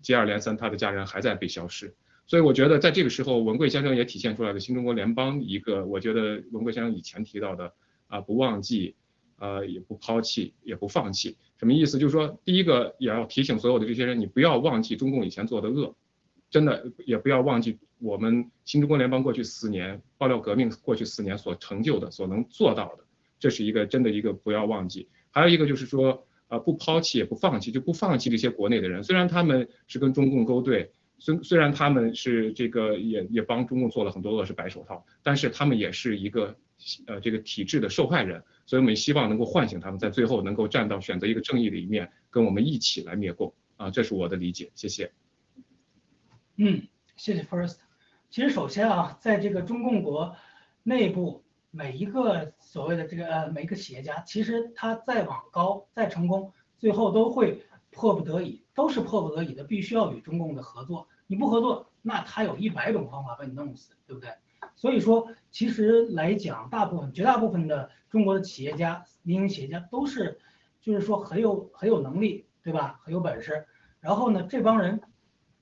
[0.00, 1.92] 接二连三他的家人还在被消失。
[2.28, 7.74] 所以我觉得在这个时候，文贵先生也体现出来的新中国联邦一个，我觉得文贵先生以前提到的
[8.06, 8.94] 啊，不忘记。
[9.38, 11.98] 呃，也不抛弃，也不放弃，什么意思？
[11.98, 15.94] 就是说，第一个也要提醒所有的这些人，你不要忘记中共以前做的恶，
[16.50, 23.04] 真的也不要忘记我们新中国联邦过去四年爆料革命过去四年所成就的，所能做到的，
[23.38, 25.08] 这是一个真的一个不要忘记。
[25.30, 36.56] 还有一个就是说，呃，不抛弃也不放弃，就不放弃这些国内的人，虽然他们是跟中共勾兑，虽虽然他们是这个也也帮中共做了很多恶事白手套，但是他们也是一个
[37.06, 38.42] 呃这个体制的受害人。
[38.72, 45.12] 所以我们希望能够唤醒他们，在最后能够站到选择一个正义的一面，跟我们一起来灭共啊，这是我的理解，谢谢。
[46.56, 47.80] 嗯，谢谢 First。
[48.30, 50.34] 其实首先啊，在这个中共国
[50.84, 61.06] 内部，每一个所谓的这个呃每一个企业家，其实他再往高再成功，最后都会迫不得已，都是迫不得已的，必须要与中共的合作。
[61.26, 64.30] 你不合作，那他有一百种方法把你弄死，对不对？
[64.76, 70.38] 所以说，其实来讲，大部分、绝大部分的中国的企业家、民营企业家都是，
[70.82, 73.00] 就是说很有很有能力，对吧？
[73.02, 73.66] 很有本事。
[74.00, 75.00] 然后呢，这帮人，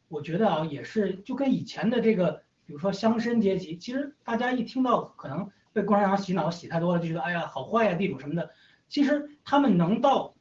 [0.08, 8.50] 我觉得啊，也是就跟以前的这个，比如说乡绅阶级，其实大家一听到可能被共产党洗脑洗太多了，就觉得哎呀好坏呀，地主什么的。
[8.88, 10.34] 其实他们能到，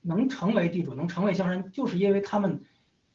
[0.00, 2.62] 能成为地主，能成为乡绅，就是因为他们，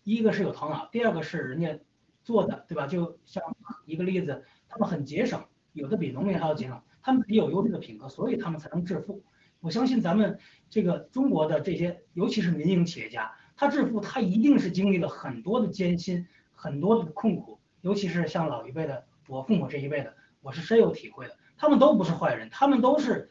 [0.03, 1.79] 一个是有头脑，第二个是人家
[2.23, 2.87] 做的，对吧？
[2.87, 3.41] 就像
[3.85, 4.43] 一个例子。
[4.69, 6.83] 他们很节省，有的比农民还要节省。
[7.07, 9.23] 他们有优质的品格，所以他们才能致富。
[9.61, 10.37] 我相信咱们
[10.69, 17.61] 这个中国的这些，尤其是民营企业家，他致富，他一定是经历了很多的艰辛，很多的困苦。
[17.79, 21.37] 尤其是像老一辈的，我父母这一辈的，我是深有体会的。
[21.55, 23.29] 他们都不是坏人，他们都是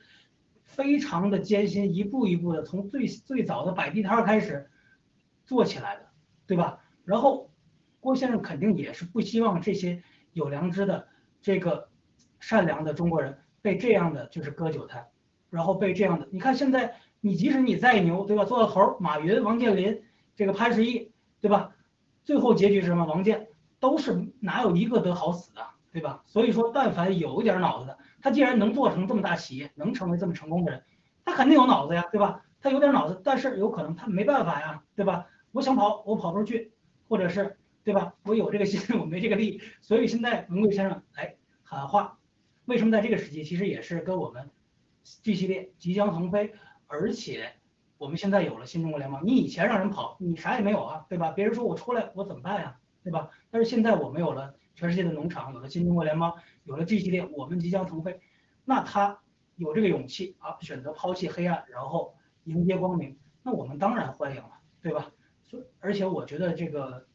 [0.64, 4.70] 非常的艰辛，一步一步的从最最早的摆地摊开始
[5.44, 6.08] 做起来的，
[6.46, 6.80] 对吧？
[7.04, 7.52] 然后
[8.00, 11.08] 郭先生肯定也是不希望这些有良知的。
[11.42, 11.90] 这个
[12.40, 15.08] 善良的中国人被这样的就是割韭菜，
[15.50, 18.44] 然后被这样的，你看现在你即使你再牛，对吧？
[18.44, 20.04] 做到头，马云、王健林、
[20.36, 21.74] 这个潘石屹，对吧？
[22.22, 23.04] 最后结局是什么？
[23.06, 23.48] 王健
[23.80, 26.22] 都是哪有一个得好死的，对吧？
[26.26, 30.84] 所以说，但凡有一点脑子的，他既然能做成这么大企业，能成为这么成功的人，
[31.24, 32.42] 他肯定有脑子呀，对吧？
[32.60, 35.26] 他有点脑子，但是有可能他没办法呀，对吧？
[35.50, 36.70] 我想跑，我跑不出去，
[37.08, 37.56] 或者是。
[37.86, 38.14] 对吧？
[38.24, 42.18] 我有这个心， 我没这个力，所以现在文贵先生来喊话，
[42.66, 43.42] 为什么在这个时期？
[43.42, 44.50] 其实也是跟我们
[45.02, 46.52] G 系列即将腾飞，
[46.86, 47.52] 而且
[47.98, 49.26] 我们现在有了新中国联盟。
[49.26, 51.30] 你以前让人跑，你啥也没有啊，对吧？
[51.30, 53.30] 别人说我出来，我怎么办呀，对吧？
[53.50, 56.32] 但是现在我们有了全世界的农场，有了新中国联盟，
[56.64, 58.20] 有了 G 系列，我们即将腾飞。
[58.64, 59.20] 那他
[59.56, 64.50] 有这个勇气啊，选择抛弃黑暗，然后迎接光明，那我们当然欢迎了，
[64.82, 65.10] 对吧？
[65.48, 67.06] 所而且我觉得这个。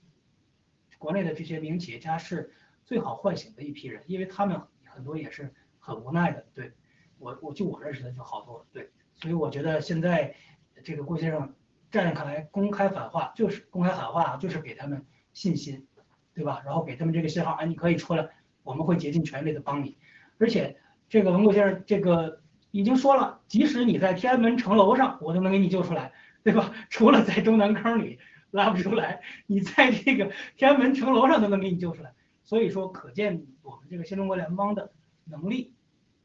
[0.98, 2.54] 国内的这些民营企业家是
[2.86, 4.62] 最好唤醒的一批人，因为他们
[5.02, 6.46] 很多也是很无奈的。
[6.54, 6.72] 对
[7.18, 8.64] 我，我就我认识的就好多。
[8.72, 10.36] 对，所以我觉得现在
[10.84, 11.56] 这个郭先生
[11.90, 15.88] 站开来公开反话，就是公开喊话，就是给他们信心，
[16.36, 16.62] 对吧？
[16.64, 18.30] 然后给他们这个信号，哎，你可以出来，
[18.62, 19.98] 我们会竭尽全力的帮你。
[20.38, 20.78] 而且
[21.10, 26.72] 这个文国先生这个已经说了，即使你在天安门城楼上，我都能给你救出来，对吧？
[26.92, 28.20] 除了在中南坑里。
[28.52, 34.92] 拉不出来，你在这个天安门城楼上都能给你救出来，所以说可见我们这个新中国联邦的
[35.24, 35.74] 能力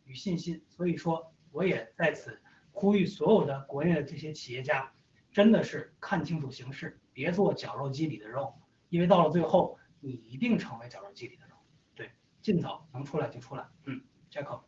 [0.05, 0.63] 与信心。
[0.69, 2.41] 所以说，我也在此
[2.73, 4.93] 呼吁所有的国内的这些企业家，
[5.31, 8.55] 真的是看清楚形势，别做绞肉机里的肉，
[8.89, 11.55] 因为到了最后，你一定成为绞肉机里的肉。
[11.95, 12.11] 对，
[12.43, 13.67] 尽早能出来就出来。
[13.85, 14.01] 嗯
[14.31, 14.61] ，Jack。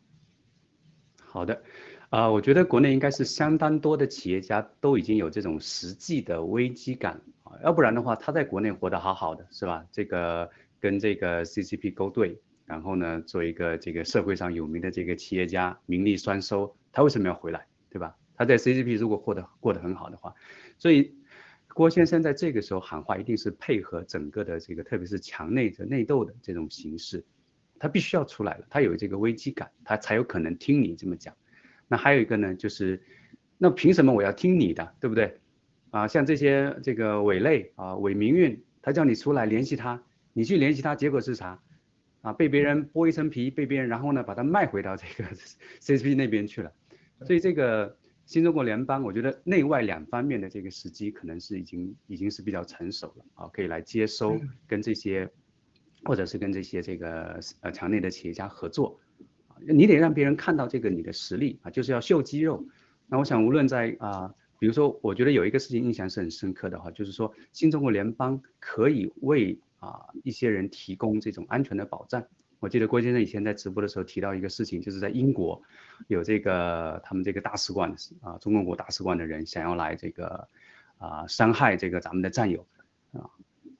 [1.17, 1.61] 好的。
[2.09, 9.85] 啊，我觉得国内应该是相当多的企业家都已经有这种实际的危机感啊，要不然的话，他在国内活得好好的，是吧？
[9.91, 18.15] 这个跟这个 CCP 勾兑，然后呢，做一个这个社会上有名的这个企业家，名利双收，他为什么要回来，对吧？
[18.35, 20.33] 他在 CCP 如果获得过得很好的话，
[20.77, 21.13] 所以
[21.73, 27.25] 郭先生在这个时候喊话，一定是配合整个的这个，特别是墙内的内斗的这种形式，
[27.77, 31.35] 他必须要出来了，他有这个危机感，他才有可能听你这么讲。
[31.87, 33.01] 那还有一个呢，就是
[33.57, 35.39] 那凭什么我要听你的，对不对？
[35.91, 40.01] 啊，像这些这个伪类啊，伪民运，他叫你出来联系他，
[40.39, 41.61] 你去联系他，结果是啥？
[42.21, 45.29] 啊，被别人剥一层皮，被别人然后呢把它卖回到这个
[45.83, 46.71] CCP 那边去了。
[47.25, 55.29] 所以这个新中国联邦，我觉得内外两方面的这个时机可能是已经已经是比较成熟了啊，可以来接收跟这些，
[56.05, 58.97] 或者是跟这些这个呃墙内的企业家合作。
[59.67, 62.65] 你得让别人看到这个你的实力啊，就是要秀肌肉。
[63.07, 64.33] 那我想无论在啊。
[64.61, 72.23] 比如说，我觉得有一个事情印象是很深刻的哈，就是说新中国联邦可以为啊一些人提供这种安全的保障。
[72.59, 75.61] 我记得郭先生以前在直播的时候提到一个事情，就是在英国
[76.07, 80.47] 有这个他们这个大使馆啊中共国大使馆的人想要来这个
[80.97, 82.67] 啊伤害这个咱们的战友
[83.13, 83.31] 啊，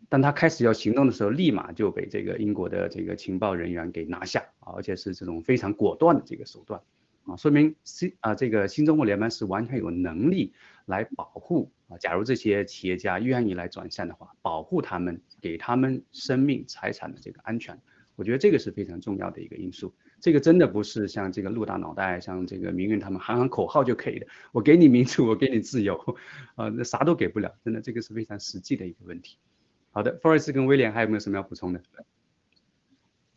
[0.07, 6.81] 当他开始要行动的时候，立马就被这个英国的这个情报人员给拿下啊，而且是这种非常果断的这个手段。
[7.25, 10.53] 啊，说明新啊这个新中国联邦是完全有能力
[10.89, 17.79] 来保护啊，假如这些企业家愿意来转向的话，保护他们，给他们生命财产的这个安全，
[18.15, 19.93] 我觉得这个是非常重要的一个因素。
[20.19, 24.25] 这个真的不是像这个陆大脑袋，像这个明运他们喊喊口号就可以的。
[24.51, 26.17] 我给你民主，我给你自由，
[26.55, 29.37] 呃，那啥都给不了，真的这个是非常实际的一个问题。
[29.91, 31.81] 好的，Forest 跟威廉还有没有什么要补充的？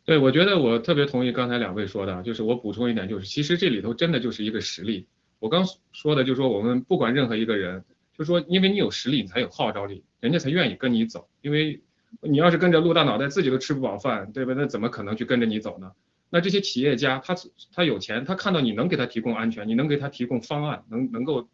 [0.05, 5.07] 对，我觉得我特别同意刚才两位说的，就是我补充一点，就是其实这里头真的就是一个实力。
[5.43, 7.83] 我刚说的就是说，我们不管任何一个人，
[8.17, 11.27] 就是说因为你有实力，你才有号召力，人家才愿意跟你走。
[11.41, 11.81] 因为
[12.21, 14.53] 你要是跟着陆大脑袋，自己都吃不饱饭，对吧？
[14.55, 15.91] 那怎么可能去跟着你走呢？
[16.29, 17.35] 那这些企业家，他
[17.73, 21.49] 他有钱，他看到你能给他提供安全，你能给他提供方案，能能够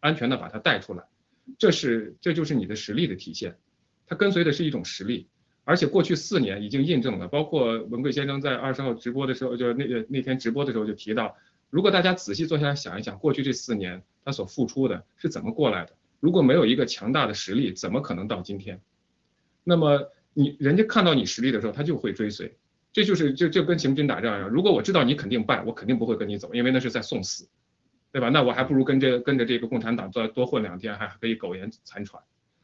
[0.00, 1.04] 安全的把他带出来，
[1.58, 3.56] 这是这就是你的实力的体现。
[4.08, 5.28] 他跟随的是一种实力。
[5.62, 11.36] 而且过去四年已经印证了，包括文贵先生在二十号直播的时候，就是那那天直播的时候就提到，
[11.70, 15.92] 如果大家仔细坐下来想一想，过去这四年他所付出的是怎么过来的？
[16.20, 18.80] 如果没有一个强大的实力，怎么可能到今天？
[19.64, 22.56] 那么你人家看到你实力的时候，他就会追随。
[22.90, 27.46] 这就是就就跟行军打仗一样，如果我知道你肯定败，我肯定不会跟你走，因为那是在送死，
[28.10, 28.30] 对吧？
[28.30, 32.22] 那我还不如跟这跟着这个共产党再多混两天，还可以苟延残喘。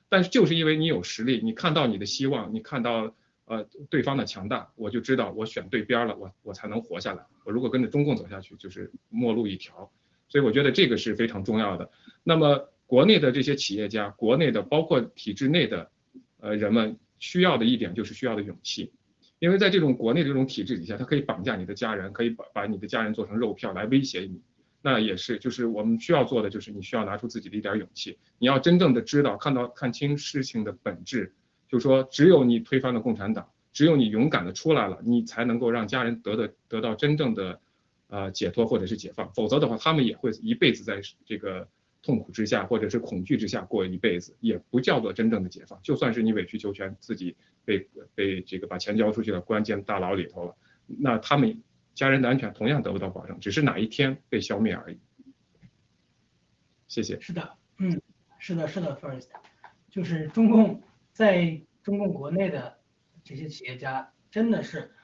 [0.08, 3.14] 但是就是因为你有实力，你看到你的希望，你看到
[3.46, 7.24] 呃对方的强大，我就知道我选对边了，我我才能活下来。
[7.44, 9.90] 我如果跟着中共走下去，就是末路一条。
[10.28, 11.90] 所以我觉得这个是非常重要的。
[12.22, 15.90] 那么国内的这些企业家，国内的包括体制内的
[16.40, 18.92] 呃人们需要的一点就是需要的勇气，
[19.38, 24.40] 因为在这种国内这种体制底下，他可以绑架你的家人，可以把把你的家人做成肉票来威胁你。
[24.82, 31.34] 那也是，就是我们需要做的，就是你需要拿出自己的一点勇气，你要真正的知道，看到看清事情的本质，
[31.74, 37.60] 就说只有你推翻了共产党，只有你勇敢的出来了，你才能够让家人得的得到真正的，
[38.06, 41.66] 呃解脱或者是解放，否则的话，他们也会一辈子在这个
[42.00, 45.80] 痛苦之下或者是恐惧之下过一辈子，也不叫做真正的解放。
[45.82, 50.54] 就算是你委曲求全，自己被被这个把钱交出去了，关进大牢里头了，
[50.86, 51.60] 那他们。
[51.94, 54.98] 家人的安全同样得不到保证，只是哪一天被消灭而已。
[56.88, 57.20] 谢谢。
[57.20, 58.02] 是的，嗯，
[58.40, 59.28] 是的，是的，First，
[59.92, 60.82] 就是中共
[61.14, 62.78] 在中共国内的
[63.22, 64.94] 这些企业家，真的是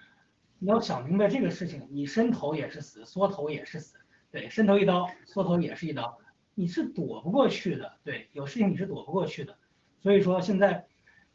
[0.58, 3.96] 你要想明白这个事情，你伸头也是死，缩头也是死，
[4.30, 6.18] 对，伸头一刀，缩头也是一刀，
[6.54, 9.56] 你是躲不过去的，对，有事情你是躲不过去的。
[10.02, 10.86] 所以说现在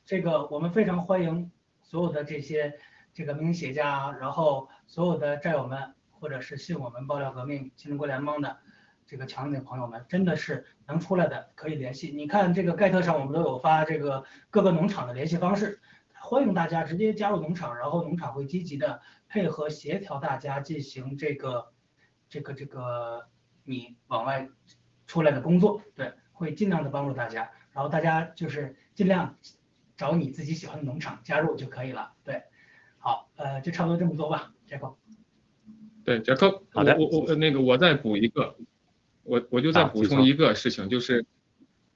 [0.04, 1.52] 这个我们非常欢迎
[1.82, 2.78] 所有的这些。
[3.18, 8.58] 这个民营企业家，然后所有的战友们，或者是信我们爆料革命新中国联邦的
[9.06, 12.10] 这个强烈的朋友们，真的是能出来的可以联系。
[12.10, 15.80] 你看这个盖特上，我们都有发这个各个农场的联系方式，
[16.14, 21.72] 欢迎大家直接加入农场，然后农场会积极的配合协调大家进行这个
[22.30, 23.28] 这个这个
[23.64, 24.48] 你往外
[25.06, 29.36] 出来的工作，对，会尽量的帮助大家，然后大家就是尽量
[29.96, 32.42] 找你自己喜欢的农场加入就可以了，对。
[32.98, 34.96] 好，呃，就差不多这么多吧，杰克。
[36.04, 38.56] 对，杰克，好的，我我那个我再补一个，
[39.26, 41.26] 我我就再补充一个事情，就是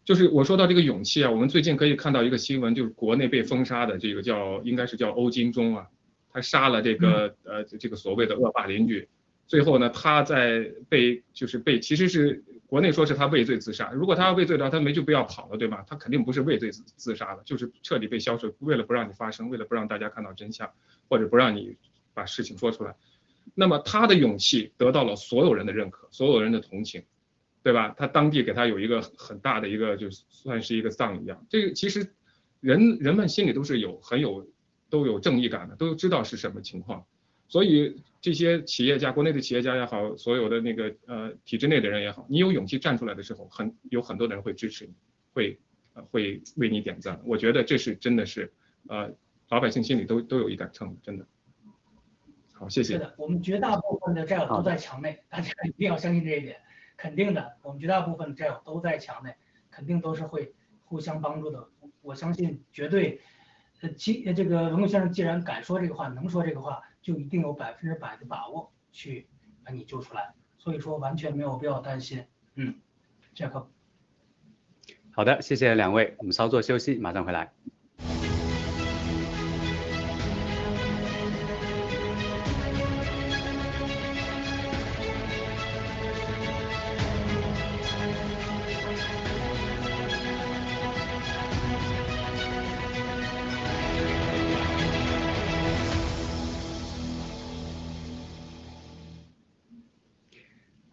[0.03, 5.87] 就是我说到这个勇气啊，我们最近可以看到一个新闻，就是国内被封杀的这个叫应该是叫欧金忠啊，
[6.33, 9.07] 他杀了这个呃这个所谓的恶霸邻居，
[9.47, 12.43] 最后呢他在被就是被其实是。
[12.69, 15.83] 国内说是他畏罪自杀，如果他要畏罪的话，他没就不要跑了，对吧？
[15.87, 20.69] 他肯定不是畏罪自自杀了，就是彻底被消失，为了不让你发声，为了不让大家看到真相，
[21.09, 21.75] 或者不让你
[22.13, 22.93] 把把事情说出来。
[23.55, 27.01] 那么他的勇气得到了所有人的认可，所有人的同情，
[27.69, 27.93] 对吧？
[27.95, 31.45] 他当地给他有一个很大的一个，就算是一个葬一样。
[31.47, 32.15] 这个其实
[32.61, 34.49] 人人们心里都是有很有
[34.89, 37.05] 都有正义感的，都知道是什么情况。
[37.47, 44.95] 所以这些企业家，国内的企业家也好，所有的那个呃体制内的人也好，你有勇气站出来的时候，很有很多的人会支持你，
[45.31, 45.59] 会
[46.09, 47.21] 会为你点赞。
[47.23, 48.51] 我觉得这是真的是
[48.87, 49.13] 呃
[49.49, 51.27] 老百姓心里都都有一杆秤，真的。
[52.51, 52.93] 好，谢谢。
[52.93, 56.57] 是的，我们绝大部分的战友都在墙内，大家一定要相信这一点，
[56.99, 59.33] 肯定的，我们绝大部分战友都在墙内，
[59.71, 61.69] 肯定都是会互相帮助的。
[62.01, 63.21] 我相信绝对，
[63.79, 66.81] 呃，其这个文贵先生既然敢说这个话，能说这个话。
[67.01, 69.25] 就一定有百分之百的把握去
[69.63, 72.25] 把你救出来，所以说完全没有必要担心。
[72.55, 72.75] 嗯，
[73.33, 73.69] 杰克。
[75.11, 77.53] 好的，谢谢两位，我们稍作休息，马上回来。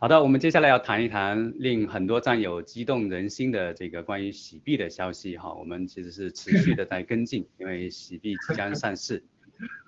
[0.06, 5.52] 好的，我们接下来要谈一谈令很多战友激动人心的这个关于洗币的消息哈。
[5.52, 9.24] 我们其实是持续的在跟进， 因为洗币即将上市。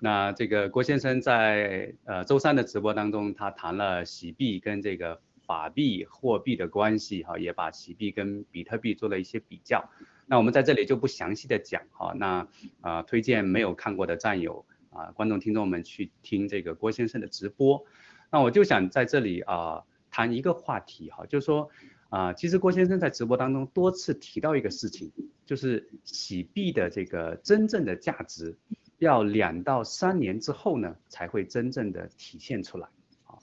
[0.01, 9.89] 那这个郭先生在呃周三的直播当中，他谈了洗币跟这个法币货币的关系哈，也把洗币跟比特币做了一些比较。
[10.25, 12.13] 那我们在这里就不详细的讲哈。
[12.13, 12.45] 那
[12.81, 17.85] 啊，推荐没有看过的战友啊，观众听众们去听这个郭先生的直播。
[18.29, 19.85] 那我就想在这里啊。
[20.19, 21.69] 谈一个话题哈，就是说，
[22.09, 25.09] 啊，其实郭先生在直播当中多次提到一个事情，
[25.45, 28.57] 就是洗币的这个真正的价值，
[28.97, 32.89] 要两到三年之后呢，才会真正的体现出来
[33.23, 33.39] 啊。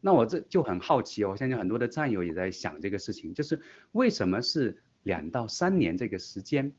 [0.00, 3.60] 那我这就很好奇哦，我相信很多的战友也在想这个事情，就是
[3.92, 6.72] 为什么是两到三年这个时间？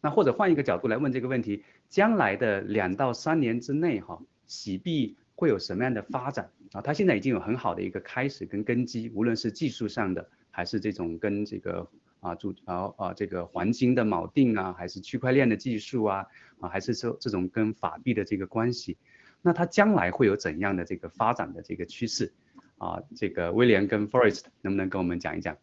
[0.00, 6.50] 那或者换一个角度来问这个问题，将来的两到三年之内哈，洗币会有什么样的发展？
[6.72, 11.86] 啊，它现在已经有很好的一个开始跟根基，无论是技术上的，还是这种跟这个
[12.20, 16.26] 啊主啊啊这个黄金的锚定啊，还是区块链的技术啊
[16.60, 18.96] 啊，还是说这种跟法币的这个关系，
[19.42, 22.32] 那它将来会有怎样的这个发展的这个趋势？
[22.78, 25.56] 啊，这个威廉跟 Forest 能不能跟我们讲一讲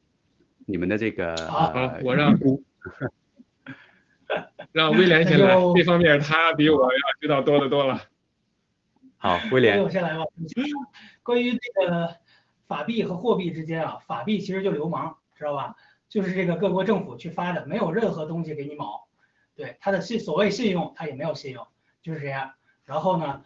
[0.65, 1.35] 你们的这个？
[1.47, 2.39] 好，我让
[4.71, 8.01] 让威廉先来，这方面他比我要知道多得多了。
[9.21, 9.79] 好，威廉。
[9.83, 10.23] 我先来吧。
[11.21, 12.15] 关于这个
[12.65, 15.75] 法币和货币之间啊，法币其实就流氓，知道吧？
[16.09, 19.03] 就是这个各国政府去发的，没有任何东西给你锚。
[19.53, 21.67] 对，它的信所谓信用，它也没有信用，
[22.01, 22.53] 就是这样。
[22.83, 23.43] 然后呢，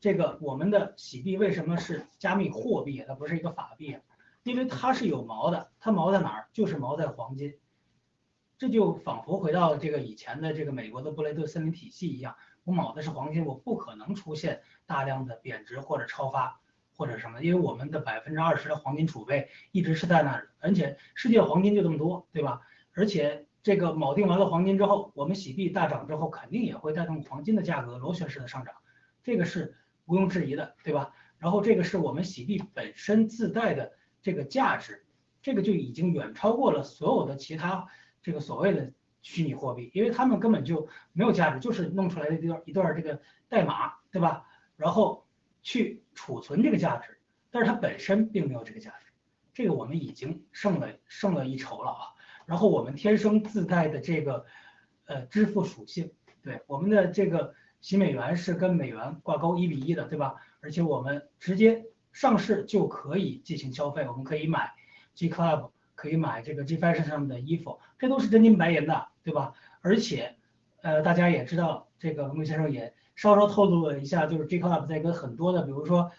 [0.00, 3.04] 这个我们的洗币为什么是加密货币？
[3.06, 3.96] 它不是一个法币，
[4.42, 5.70] 因为它是有锚的。
[5.78, 6.48] 它锚在哪儿？
[6.52, 7.54] 就是锚在黄金。
[8.58, 12.34] 这就仿佛回到了这个以前的这个美国的布雷顿森林体系一样。
[12.64, 16.60] 我铆的是黄金，我不可能出现大量的贬值或者超发
[16.94, 22.60] 或者什么，因为我们的百分之二十的黄金储备一直是在那儿，而且世界黄金就这么多，对吧？
[22.94, 28.74] 而且这个铆定完了黄金之后，我们洗币大涨之后，肯定也会带动黄金的价格螺旋式的上涨，
[29.24, 31.12] 这个是毋庸置疑的，对吧？
[31.38, 33.92] 然后这个是我们洗币本身自带的
[34.22, 35.04] 这个价值，
[35.42, 37.88] 这个就已经远超过了所有的其他
[38.22, 38.92] 这个所谓的。
[39.22, 44.46] 虚拟货币，因为他们根本就没有价值，就是弄出来的一段一段这个代码，对吧？
[44.76, 45.26] 然后
[45.62, 47.18] 去储存这个价值，
[47.50, 49.12] 但是它本身并没有这个价值，
[49.54, 52.02] 这个我们已经胜了胜了一筹了啊。
[52.46, 54.44] 然后我们天生自带的这个
[55.06, 56.10] 呃支付属性，
[56.42, 60.34] 对我们的这个新美元是跟美元挂钩一比一的，对吧？
[60.60, 64.72] 而且我们直接上市就可以进行消费，我们可以买
[65.14, 65.71] G Club。
[66.02, 69.52] 可以买这个 G Fashion 上面的衣服，这都是真金白银的，对吧？
[69.82, 70.34] 而且，
[70.80, 76.10] 呃，大家也知道，这个文贵先生也稍稍透露了一下，就是 G Club 在跟很多的，比如说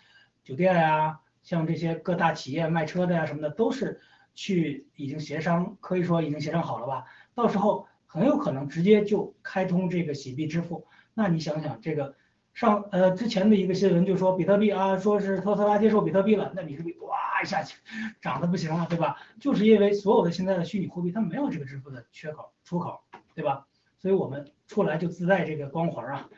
[0.41, 3.99] 酒店呀，像这些各大企业卖车的呀什么的，都是
[4.33, 7.03] 去已经协商，可以说已经协商好了吧？
[7.35, 10.87] 到时候很有可能直接就开通这个洗币支付。
[11.13, 12.15] 那你想想这个。
[12.53, 17.77] 上呃之前的一个新闻就说比特币啊，说是特斯拉接受比特币了，那比特币哇一下去
[18.21, 19.21] 涨得不行了，对吧？
[19.39, 23.03] 就是因为所有的现在的虚拟货币它没有这个支付的缺口出口，
[23.35, 23.67] 对吧？
[23.99, 26.29] 所以我们出来就自带这个光环啊，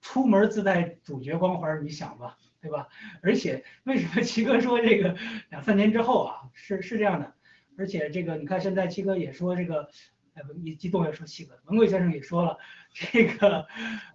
[0.00, 2.88] 出门自带主角光环，你想吧，对吧？
[3.22, 5.16] 而且为什么七哥说这个
[5.50, 7.32] 两三年之后啊，是是这样的，
[7.78, 9.88] 而且这个你看现在七哥也说这个。
[10.34, 11.58] 哎，一激动也说七个。
[11.64, 12.56] 文贵先生也说了，
[12.94, 13.66] 这个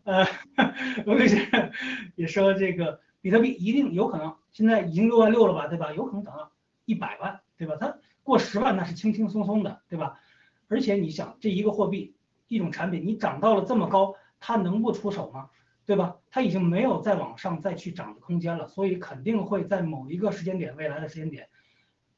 [0.06, 0.26] 呃，
[1.06, 1.70] 文贵先生
[2.16, 5.94] 也说这个比特币一定有可能，现在已经六万六了吧，对吧？
[5.94, 6.52] 有可能涨到
[6.84, 7.78] 一百万，对吧？
[7.80, 10.20] 它过十万那是轻轻松松的，对吧？
[10.68, 12.18] 而且你想，这一个货币
[12.50, 15.50] 一种产品，你涨到了这么高，它能不出手吗？
[15.86, 16.18] 对吧？
[16.30, 21.48] 它已经没有再往上再去涨的空间了，所以肯定会在某一个时间点，未来的时间点，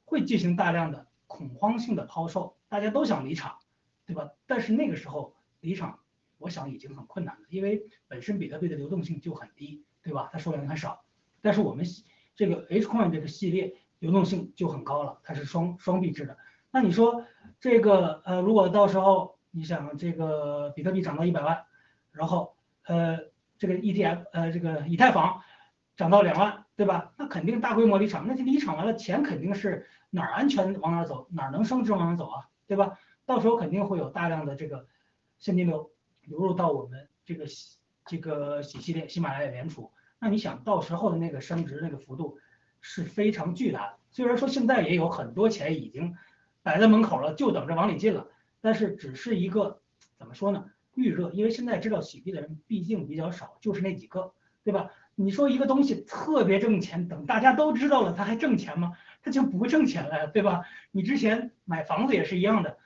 [0.06, 3.60] 会进行大量的恐慌性的抛售，大家都想离场，
[4.08, 4.32] 对吧？
[4.48, 6.00] 但是那个时候离场，
[6.40, 10.30] 我想已经很困难了，因为本身比特币的流动性就很低，对吧？
[10.32, 11.04] 它数量很少，
[11.42, 11.86] 但是我们
[12.36, 16.38] 这个 H coin 这个系列流动性就很高了，它是双双币制的。
[16.72, 17.26] 那你说
[17.60, 21.66] 这个呃，如果到时候你想这个比特币涨到一百万，
[22.12, 23.20] 然后呃。
[23.58, 25.42] 这个 ETF 呃，这个以太坊
[25.96, 27.14] 涨到两万，对吧？
[27.18, 33.00] 那肯定大规模离场，那就离场完了，钱肯定是哪儿安全往哪儿走，哪儿能升值往哪儿走啊，对吧？
[33.26, 34.86] 到时候肯定会有大量的这个
[35.40, 35.90] 现金流
[36.24, 37.46] 流入到我们这个
[38.06, 39.90] 这个喜系列喜马拉雅联储，
[40.20, 42.38] 那你想到时候的那个升值那个幅度
[42.82, 43.98] 是非常巨大的。
[44.12, 46.16] 虽然说现在也有很多钱已经
[46.64, 48.28] 摆在门口了，就等着往里进了，
[48.62, 49.82] 但是只是一个
[50.18, 50.66] 怎么说呢？
[50.94, 54.32] 预热，因为现在知道洗币的人毕竟比较少，就是那几个，
[54.64, 54.90] 对吧？
[55.16, 58.94] 你说一个东西特别挣钱，等大家都知道了，它还挣钱吗？
[59.22, 60.64] 它就不挣钱了，对吧？
[60.92, 62.78] 你之前买房子也是一样的，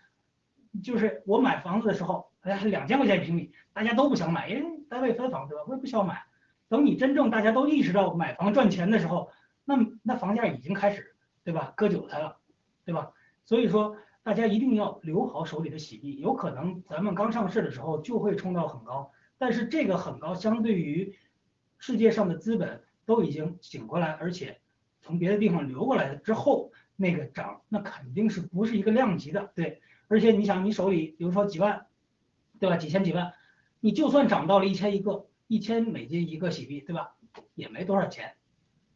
[0.84, 5.64] 就是我买房子的时候，哎呀，两千块钱一平米，大家都不想买，因为单位分房，对吧？
[5.68, 6.24] 我也不需要买。
[6.70, 9.30] 等你真正大家都意识到买房赚钱的时候，
[9.66, 11.74] 那那房价已经开始，对吧？
[11.76, 12.38] 割韭菜了，
[12.86, 13.12] 对吧？
[13.44, 13.98] 所以说。
[14.22, 21.18] 大家一定要留好手里的洗币，有可能咱们刚上市的时候就会冲到很高，但是这个很高相对于
[21.80, 24.60] 世界上的资本都已经醒过来，而且
[25.02, 31.88] 从别的地方流过来的之后，那个涨那肯定是不是一个量级的，对，而且你想你手里比如说几万，
[32.60, 32.78] 对吧？
[32.78, 33.34] 几千几万，
[33.80, 37.16] 你就算涨到了一千一个，一千美金一个洗币，对吧？
[37.56, 38.36] 也没多少钱，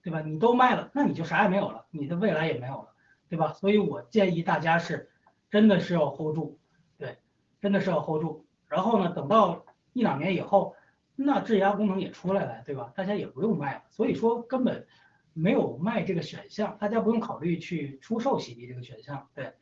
[0.01, 0.21] 对吧？
[0.21, 2.93] 你都卖了，那你就啥也没有了，你的未来也没有了，
[3.27, 3.51] 对吧？
[3.51, 5.09] 所以我建议大家是。
[5.51, 6.57] 真的是要 hold 住，
[6.97, 7.19] 对，
[7.61, 8.43] 真的是要 hold 住。
[8.67, 10.75] 然后呢，等到一两年以后，
[11.15, 12.91] 那质押功能也出来了，对吧？
[12.95, 13.83] 大家也不用卖了。
[13.91, 14.87] 所以说根本
[15.33, 19.29] 没有卖这个选项，大家不用考虑去出售洗币这个选项。
[19.35, 19.53] 对，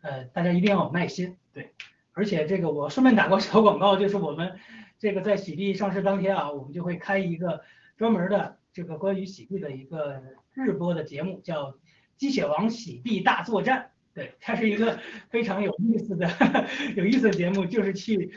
[0.00, 1.36] 呃，大家一定要有耐心。
[1.52, 1.72] 对，
[2.12, 4.58] 而且这个我顺便打个小广告，就是我们
[4.98, 7.62] 这个在喜币上市当天啊，我们就会开一个
[7.96, 10.22] 专门的这个关于喜币的一个
[10.52, 11.72] 日播的节目，叫
[12.16, 13.80] 《鸡血王喜币大作战》。
[14.14, 16.26] 对，它是一个非常有意思的、
[16.96, 18.32] 有意思的节目，就是去，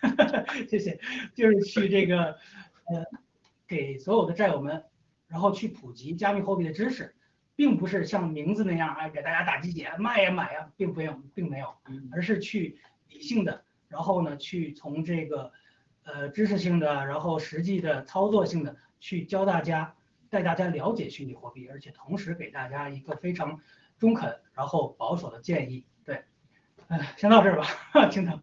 [0.66, 0.98] 谢谢，
[1.34, 2.28] 就是去这个，
[2.86, 3.04] 呃，
[3.66, 4.82] 给所有的债友们，
[5.26, 7.14] 然后去普及加密货币的知识，
[7.54, 11.74] 并不是像名字那样啊，给大家打鸡血，卖呀买呀，并不用，并没有，
[12.10, 12.78] 而是去
[13.10, 15.52] 理性的，然后呢，去从这个，
[16.12, 19.94] 呃，知识性的，然后实际的操作性的，去教大家，
[20.28, 23.60] 带大家了解虚拟货币，而且同时给大家一个非常。
[23.98, 26.22] 中肯，然后保守的建议，对，
[26.86, 28.40] 哎，先到这儿吧，青藤。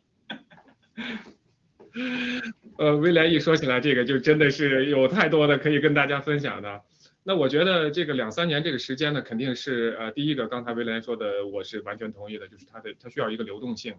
[2.78, 6.82] 呃，威廉一说起来，这个就真的是有太多的可以跟大家分享的。
[7.24, 13.95] 那我觉得这个两三年这个时间呢，肯定是呃，第一个，刚才威廉说的，我是完全同意的，就是它的它需要一个流动性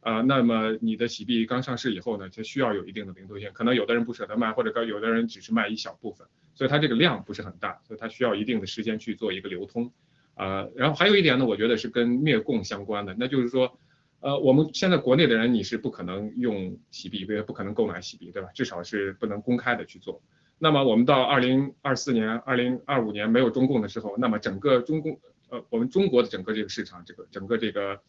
[0.00, 0.20] 啊。
[0.22, 9.92] 那么你的洗币刚上市以后呢，它需要有一定的流动性，可能有的人不舍得卖，或者有的人只是卖一小部分，所以它这个量不是很大，所以它需要一定的时间去做一个流通。
[10.34, 13.76] 呃，然后还有一点呢，我觉得是跟灭共相关的，那就是说，
[14.20, 18.48] 呃，我们现在国内的人你是不可能用洗币，也不可能购买洗币，对吧？
[18.54, 20.22] 至少是不能公开的去做。
[20.60, 25.20] 那么我们到二零二四年、二零二五年没有中共的时候，那么整个中共，
[25.50, 28.00] 呃，我们中国的整个这个市场，这个整个这个，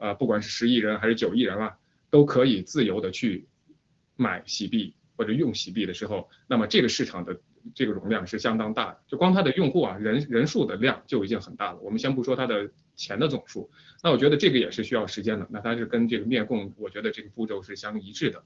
[0.00, 1.78] 呃，不管是十亿人还是九亿人啊，
[2.10, 3.46] 都可以自由的去
[4.16, 7.40] 买洗币或者用洗币的时候，那么这个市场的。
[7.74, 11.78] 这个容量是相当大的，就光它的用户啊人人数的量就已经很大了。
[11.80, 13.70] 我们先不说它的钱的总数，
[14.02, 15.46] 那我觉得这个也是需要时间的。
[15.50, 18.42] 那它是跟这个灭共，我觉得这个步骤是相一致的。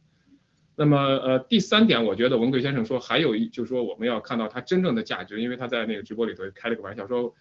[0.74, 7.32] 那么呃第三点，我觉得文贵先生说还有一就是说我们要看到它真正的价值，因为他在那个直播里头开了个玩笑说，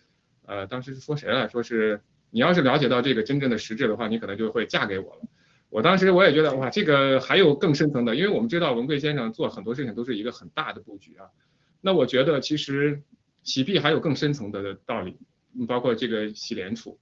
[0.45, 2.01] 呃当时是说谁来说是
[2.34, 5.22] 你要是了解到这个真正的实质的话，你可能就会嫁给我了。
[5.70, 11.28] 我当时我也觉得哇这个还有更深层的，因为我们知道文贵先生做很多事情都是一个很大的布局啊。
[11.80, 13.04] 那我觉得其实
[13.44, 15.20] 洗币还有更深层的道理，
[15.68, 17.00] 包括这个洗联储，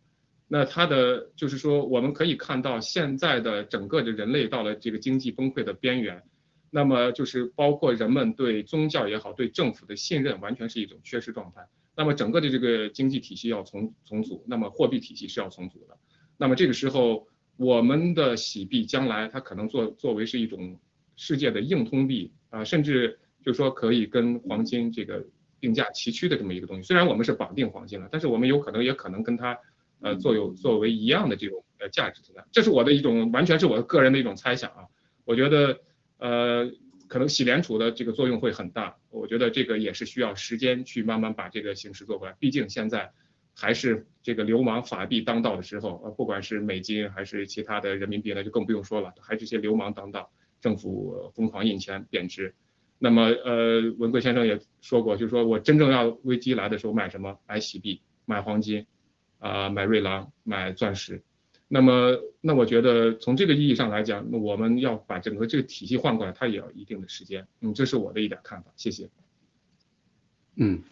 [0.49, 6.21] 那它的就是说我们可以看到现在的整个的人类到了这个经济崩溃的边缘，
[6.69, 11.67] 那么就是包括人们对宗教也好，对政府的信任完全是一种缺失状态，
[12.01, 15.95] 那么整个的这个经济体系要重重组，那么货币体系是要重组的，
[16.35, 17.27] 那么这个时候
[17.57, 20.79] 我们的洗币将来它可能作作为是一种
[21.15, 25.23] 世界的硬通币啊，甚至就说可以跟黄金这个
[25.59, 26.81] 并驾齐驱的这么一个东西。
[26.81, 29.55] 虽然我们是绑定黄金了，但是我们有可能也可能跟它
[29.99, 32.43] 呃作有作为一样的这种呃价值存在。
[32.51, 34.87] 这是我的一种完全是我个人的一种猜想啊。
[35.23, 35.79] 我觉得
[36.17, 36.65] 呃
[37.11, 38.95] 可能洗联储的这个作用会很大。
[39.09, 42.35] 我觉得这个也是需要时间去慢慢把这个形式做过来。
[42.39, 43.11] 毕竟现在。
[43.53, 50.31] 还是这个流氓法币当道的时候，呃，不管是美金还是其他的人民币呢，就更不用说了，还这些流氓当道，
[50.61, 52.55] 政府疯狂印钱贬值。
[52.97, 57.37] 那么，呃，文贵先生也说过，就是说我真正要危机来的时候买什么？
[57.45, 58.87] 买洗币，买黄金，
[59.39, 61.21] 啊，买瑞郎，买钻石。
[61.73, 67.47] 那么，那我觉得从这个意义上来讲，那我们要把整个这个体系换过来，它也要一定的时间。
[67.61, 68.73] 嗯，这是我的一点看法。
[68.75, 69.09] 谢谢。
[70.57, 70.83] 嗯，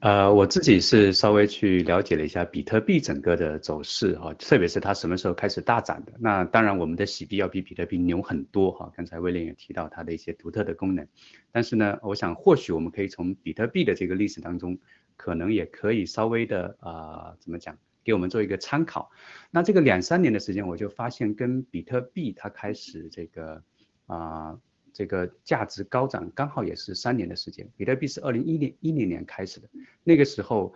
[0.00, 6.12] 呃，我自己是稍微去了解了一下比特币整个的走势哈，特别是它什么时候开始大涨的。
[6.18, 8.92] 那当然，我们的洗币要比比特币牛很多哈。
[8.96, 11.06] 刚才威廉也提到它的一些独特的功能，
[11.52, 14.76] 但是呢，我想或许我们可以从比特币的这个历史当中，
[15.16, 19.10] 可能也可以稍微的啊，怎么讲，给我们做一个参考。
[19.50, 23.62] 那这个两三年的时间，我就发现跟比特币它开始这个
[24.06, 24.60] 啊。
[24.96, 29.68] 这个价值高涨刚好也是三年的时间，比特币是二零一零一零年开始的，
[30.04, 30.72] 那个时候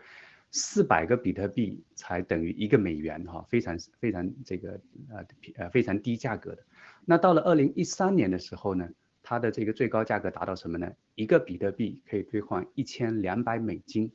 [0.51, 5.25] 四百个比特币才等于一个美元哈，非常非常这个呃
[5.55, 6.65] 呃非常低价格的。
[7.05, 8.89] 那到了二零一三年的时候呢，
[9.23, 10.91] 它的这个最高价格达到什么呢？
[11.15, 14.11] 一个比特币可以兑换一千两百美金。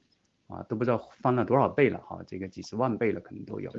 [0.54, 3.72] 啊，都不知道翻了多少倍了哈，这个几十万倍了可能都有，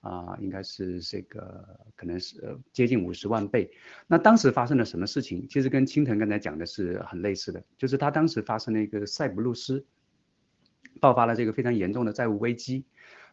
[0.00, 3.70] 啊，应该是这个可能是接近五十万倍。
[4.06, 5.46] 那当时发生了什么事情？
[5.48, 9.84] 其实跟青藤刚才讲的是很类似的，就是他当时发生了一个塞浦路斯
[11.00, 12.84] 爆发了这个非常严重的债务危机，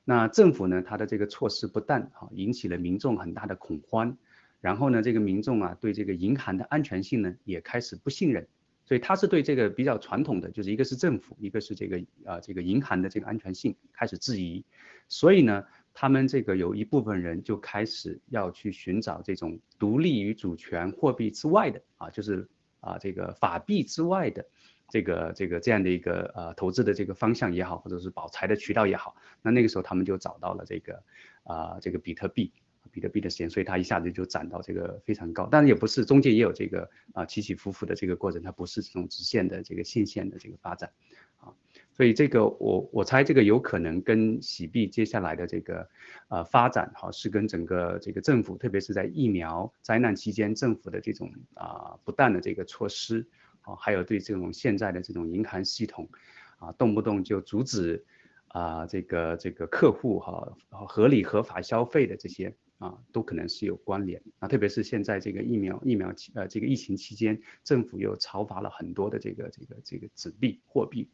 [0.04, 4.18] 那政府呢，他的这个措施不但哈引起了民众很大的恐慌，
[4.60, 8.48] 然后呢，这个民众啊对这个银行的安全性呢也开始不信任。
[8.90, 14.66] 所以他是对这个比较传统的，就是一个是政府，一个是这个啊这个银行的这个安全性开始质疑，
[15.08, 15.64] 所以呢，
[15.94, 24.44] 他们这个有一部分人就开始要去寻找这种独立于主权货币之外的啊，就是啊这个法币之外的
[24.90, 31.04] 这个这个这样的一个呃投资的这个方向也好，或者是保财的渠道也好，那那个时候他们就找到了这个
[31.44, 32.52] 啊这个比特币。
[32.92, 40.92] 比特币的时间，所以它一下子就涨到这个非常高，但是也不是中间也有这个啊起起伏伏的这个过程，它不是这种直线的这个线线的这个发展
[41.38, 41.54] 啊，
[41.94, 45.88] 所以这个我我猜这个有可能跟洗币接下来的这个
[46.28, 53.28] 呃发展哈是跟整个这个政府，特别是在疫苗灾难期间政府的这种啊不断的这个措施
[53.62, 56.10] 啊，还有对这种现在的这种银行系统
[56.58, 58.04] 啊动不动就阻止
[58.48, 62.56] 啊这个这个客户哈合理合法消费的这些。
[62.80, 71.10] 啊，都可能是有关联啊，特别是现在这个疫苗疫苗期呃这个疫情期间，政府又超发了很多的这个这个这个纸币货币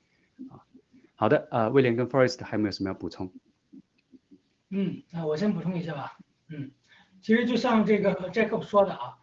[0.50, 0.64] 啊。
[1.16, 3.32] 好的，呃，威廉跟 Forest 还有没有什么要补充？
[4.70, 6.18] 嗯，那我先补充一下吧。
[6.50, 6.72] 嗯，
[7.22, 9.18] 其实就像这个 Jacob 说的啊，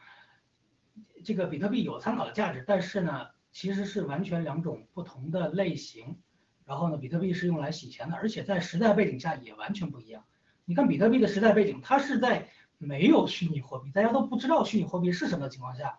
[1.25, 6.19] 这个比特币有参考的价值，但是呢，其实是完全两种不同的类型。
[6.65, 10.25] 然后呢，比特币是用来洗钱的，而且在时代背景下也完全不一样。
[10.73, 12.49] 你看比特币的时代背景，它是在
[12.79, 15.99] 没有虚拟货币，大家都不知道虚拟货币是什么的情况下，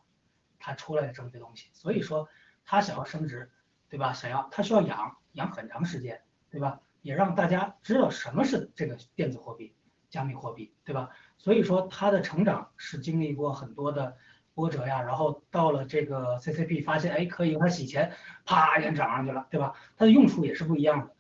[0.58, 1.70] 它出来的这么个东西。
[1.74, 2.28] 所以说，
[2.66, 3.52] 它想要升值，
[3.88, 4.14] 对吧？
[4.14, 6.20] 想要它需要养养很长时间，
[6.50, 6.80] 对吧？
[7.04, 9.76] 也让大家知道什么是这个电子货币、
[10.10, 11.12] 加密货币，对吧？
[11.38, 14.18] 所以说它的成长是经历过很多的
[14.56, 15.04] 波折呀。
[15.04, 18.12] 然后到了这个 CCP 发现，哎，可以用它洗钱，
[18.44, 19.76] 啪一下涨上去了，对吧？
[19.96, 21.16] 它的用处也是不一样的。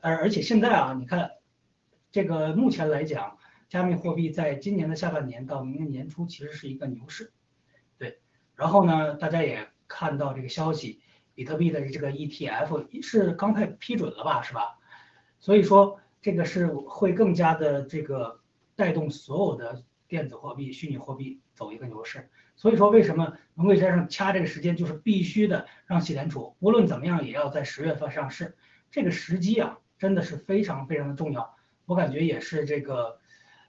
[0.00, 1.32] 而而且现在啊，你看。
[2.16, 3.36] 这个目前来讲，
[3.68, 7.30] 加密货币在今年的下半年到明年年初其实是一个牛市，
[7.98, 8.20] 对。
[8.54, 11.02] 然后呢，大家也看到这个消息，
[11.34, 14.78] 比特币的这个 ETF 是刚才批准了吧，是吧？
[15.40, 18.40] 所以说这个是会更加的这个
[18.74, 22.30] 带动所有的电子货币、虚拟货币走一个牛市。
[22.54, 28.56] 所以说为什么文贵先生掐这个时间，就是必须的让美联储无论怎么样也要在十月份上市，
[28.90, 31.54] 这个时机啊真的是非常非常的重要。
[31.86, 33.20] 我感觉也是这个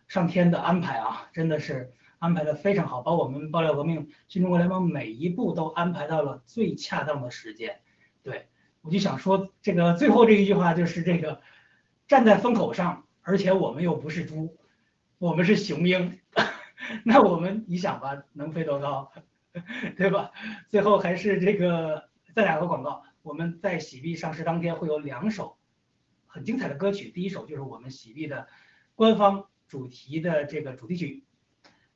[0.07, 7.79] 上天的安排啊，真的是安排的非常好，把我们爆料革命新中国联盟每一步都安排到了最恰当的时间。
[8.23, 8.47] 对
[8.81, 11.41] 我就想说，这个最后这一句话就是这个
[12.07, 14.57] 站在风口上，而且我们又不是猪，
[15.19, 16.19] 我们是雄鹰，
[17.05, 19.11] 那我们你想吧，能飞多高，
[19.95, 20.31] 对吧？
[20.69, 25.56] 最后还是这个再打个广告，我们在喜币上市当天会有两首。
[26.37, 28.47] 很精彩的歌曲，第一首就是我们喜力的
[28.93, 31.23] 官方主题的这个主题曲，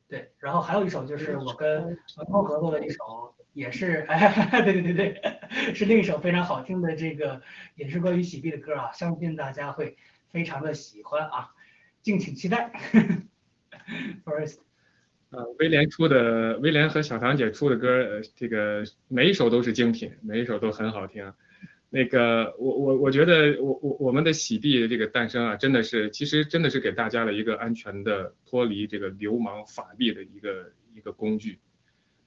[0.08, 7.40] 对，然后还有一首就是我跟文涛合作的一首，也是， 哎，对对对对，是另一首非常好听的这个，
[7.76, 9.96] 也是关于喜力的歌啊，相信大家会
[10.30, 11.52] 非常的喜欢啊，
[12.02, 12.72] 敬请期待。
[14.26, 14.58] First，
[15.30, 21.32] 呃，威廉出的，威廉和小唐姐出的歌，这个每一首都是精品，每一首都很好听。
[21.94, 31.60] 那个，我我我觉得，我我我们的洗币的这个诞生啊，真的是，其实真的是给大家的一个安全的脱离这个流氓法币的一个一个工具。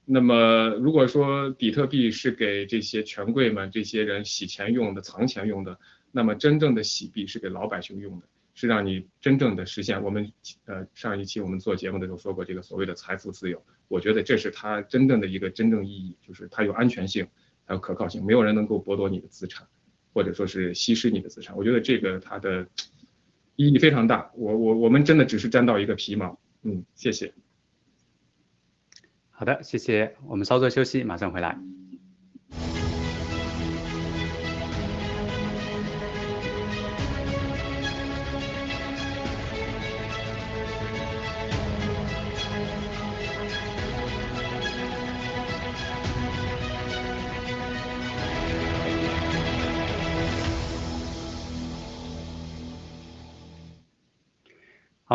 [0.05, 5.79] 那么，如果说比特币是给这些权贵们、这些人洗钱用的、藏钱用的，
[6.11, 10.03] 那么真正的洗币是给老百姓用的，是让你真正的实现。
[10.03, 10.31] 我们
[10.65, 17.25] 呃上一期我们做节目的时候说过，这个所谓的财富自由，我觉得这是它真正的一个真正意义，就是它有安全性。
[17.65, 19.67] 还有可靠性，没有人能够剥夺你的资产，
[20.13, 21.57] 或者说是稀释你的资产。
[21.57, 22.67] 我觉得这个它的
[23.55, 24.31] 意义非常大。
[24.35, 26.39] 我我我们真的只是沾到一个皮毛。
[26.63, 27.33] 嗯，谢谢。
[29.31, 30.15] 好的，谢谢。
[30.27, 31.59] 我们稍作休息，马上回来。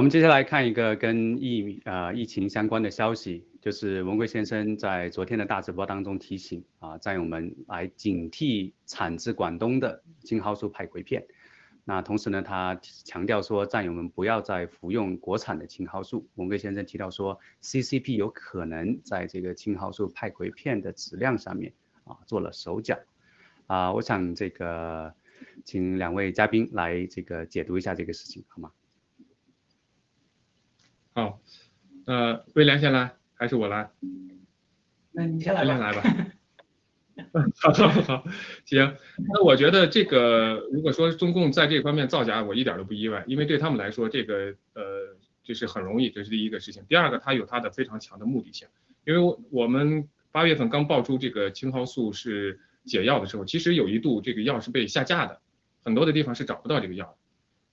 [0.01, 11.23] 我们接下来看一个跟疫呃疫情相关的消息，就是文贵先生在昨天的大直播当中提醒啊战友们来警惕产自广东的青蒿素派葵片。
[11.85, 16.27] 那同时呢，他强调说战友们不要再服用国产的青蒿素。
[16.37, 21.75] 文贵先生提到说，CCP 有可能在这个青蒿素派葵片的质量上面
[22.05, 22.99] 啊做了手脚。
[23.67, 25.13] 啊，我想这个
[25.67, 28.71] 请两位嘉宾来这个解读一下这个事情，好吗？
[31.13, 31.41] 好，
[32.07, 33.91] 呃，威廉先来还是我来？
[35.13, 35.69] 那你先来吧。
[35.69, 36.27] 威廉来吧。
[37.61, 38.25] 好，好，
[38.65, 38.97] 行。
[39.29, 46.83] 那我觉得这个，如果说中共在这方面造假，我一点都不意外，因为对他们来说，这个呃，这是很容易，这是第一个事情。
[46.89, 48.67] 第二个，它有它的非常强的目的性。
[49.05, 55.41] 因为我们八月份刚爆出这个青蒿素是解药的时候，其实有一度这个药是被下架的，
[55.83, 57.17] 很多的地方是找不到这个药。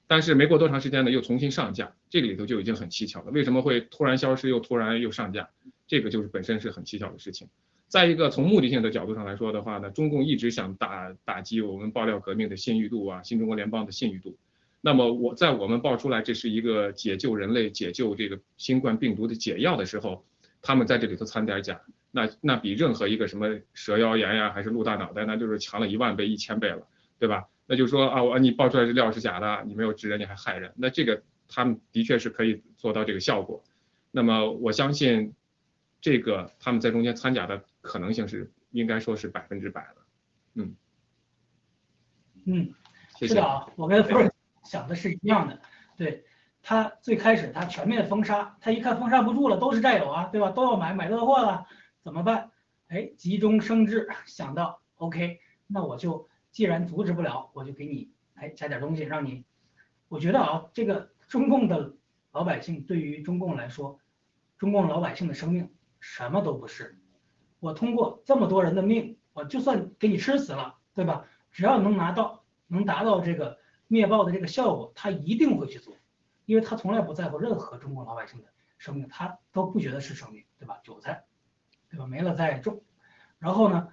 [0.07, 3.31] 但是没过多长时间呢，又重新上架，这个里头就已经很蹊跷了。
[3.31, 5.49] 为什么会突然消失又突然又上架？
[5.85, 7.47] 这个就是本身是很蹊跷的事情。
[7.89, 14.37] 再一个，从目的性的角度上来说的话呢，中共一直想打打击我们爆料革命的信誉度啊，新中国联邦的信誉度。
[14.79, 20.25] 那么我在我们爆出来这是一个解救人类、解救这个新冠病毒的解药的时候，
[20.61, 21.81] 他们在这里头掺点假，
[22.11, 26.87] 那那比任何一个什么蛇妖炎呀，还是鹿大脑袋，那就是强了一万倍、一千倍了，
[27.19, 27.45] 对吧？
[27.69, 33.61] 那就说啊，我你爆出来这料是假的，你没有指人，你还害人，那这个他们的确是可以做到这个效果。
[34.09, 35.33] 那么我相信，
[35.99, 39.95] 这个他们在中间掺假的可能性是应该说是百分之百的。
[40.53, 40.75] 嗯，
[42.45, 42.73] 嗯，
[43.19, 44.31] 是的啊，我跟 First
[44.63, 45.59] 想的是一样的。
[45.97, 46.23] 对
[46.63, 50.51] 他最开始他全面封杀，他一看封杀不住了，都是战友啊，对吧？
[50.51, 51.65] 都要买买断货了，
[52.01, 52.49] 怎么办？
[52.87, 56.29] 哎，急中生智，想到 OK，那我就。
[56.57, 59.45] 既然阻止不了，我就给你哎加点东西，让你。
[60.07, 61.93] 我觉得啊，这个中共的
[62.31, 63.99] 老百姓对于中共来说，
[64.57, 66.97] 中共老百姓的生命什么都不是。
[67.59, 71.27] 我通过这么多人的命，我就算给你吃死了，对吧？
[71.51, 75.95] 只要能拿到，能达到这个灭暴的这个效果，他一定会去做，
[76.47, 78.47] 因为他从来不在乎任何中共老百姓的
[78.79, 80.79] 生命，他都不觉得是生命，对吧？
[80.83, 81.23] 韭菜，
[81.87, 82.07] 对吧？
[82.07, 82.81] 没了再种。
[83.37, 83.89] 然后呢，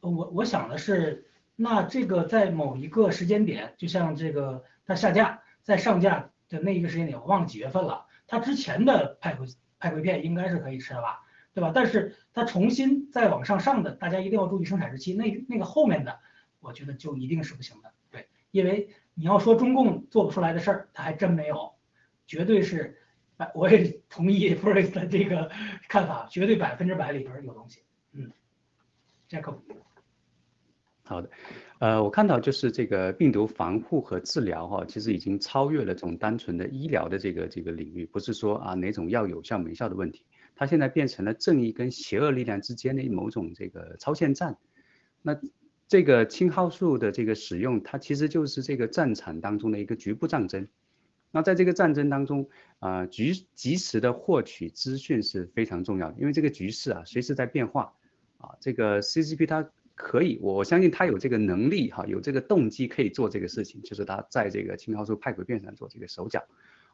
[0.00, 1.30] 我我想的是。
[1.56, 8.06] 那这个在某一个时间点，就像这个它下架在上架的那一个时间点，我忘了几月份了。
[8.26, 9.46] 它之前的派回
[9.78, 11.70] 派回片应该是可以吃的吧，对吧？
[11.72, 15.14] 但是它重新再往上上的，大家一定要注意生产日期。
[15.14, 16.18] 那那个后面的，
[16.58, 17.92] 我觉得就一定是不行的。
[18.10, 21.74] 对，因为你要说中共做不出来的事儿，它还真没有，
[22.26, 22.98] 绝对是，
[23.54, 25.50] 我也同意 f r e 的这个
[25.88, 27.84] 看法，绝对百分之百里边有东西。
[28.12, 28.32] 嗯，
[29.28, 29.62] 这可。
[31.06, 31.28] 好的，
[31.80, 40.24] 呃，我看到就是这个病毒防护和治疗哈，其实已经超越了这种单纯的医疗的这个这个领域，不是说啊哪种药有效没效的问题，
[40.56, 44.56] 它现在变成了正义跟邪恶力量之间的某种这个超限战。
[45.20, 45.38] 那
[45.86, 50.66] 这个青蒿素的这个使用，它其实就是这个战场当中的一个局部战争。
[51.30, 52.48] 那在这个战争当中
[52.78, 57.92] 啊，及及时的获取资讯是非常重要的，因为这个局势啊随时在变化
[58.38, 59.68] 啊，这个 CCP 它。
[59.94, 66.44] 可以，我相信他有这个能力哈，有这个动机可以做这个事情，就是他在这个青蒿素派鬼片上做这个手脚。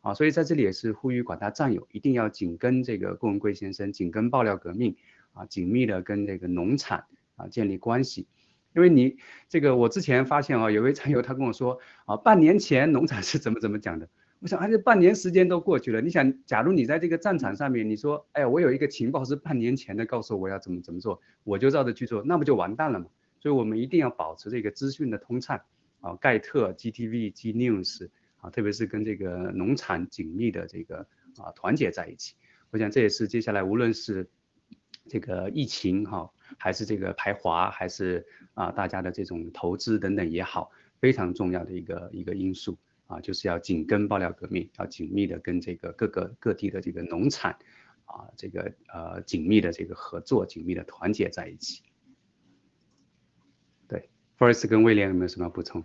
[0.02, 4.96] 啊，所以在这里也是呼吁广大战友一定要紧跟这个顾文贵先生，紧跟爆料革命
[5.32, 7.04] 啊，紧密的跟这个农产
[7.36, 8.26] 啊建立关系。
[8.74, 14.08] 因为你这个我之前发现啊，有位战友他跟我说啊，半年前农产是怎么怎么讲的。
[14.40, 23.06] 我想，而且半年时间都过去了，你想，假如你在这个战场上面，你说，哎，我有一个情报是半年前的，告诉我要怎么怎么做，我就照着去做，那不就完蛋了吗？
[23.38, 25.60] 所以我们一定要保持这个资讯的通畅
[26.00, 32.34] 啊，盖特、GTV、G News 啊，特别是跟这个农产紧密的这个啊团结在一起。
[32.70, 34.26] 我想这也是接下来无论是
[35.06, 42.78] 这个疫情哈，还是这个排华，还是啊大家的这种投资等等也好，非常重要的一个一个因素。
[43.10, 47.58] 啊，就是要紧跟爆料革命，要紧密的跟这个各个各地的这个农产，
[48.04, 51.82] 啊，这个呃紧密的这个合作，紧密的团结在一起。
[53.88, 54.08] 对
[54.38, 55.82] ，Forest 跟威廉有没有什么补充？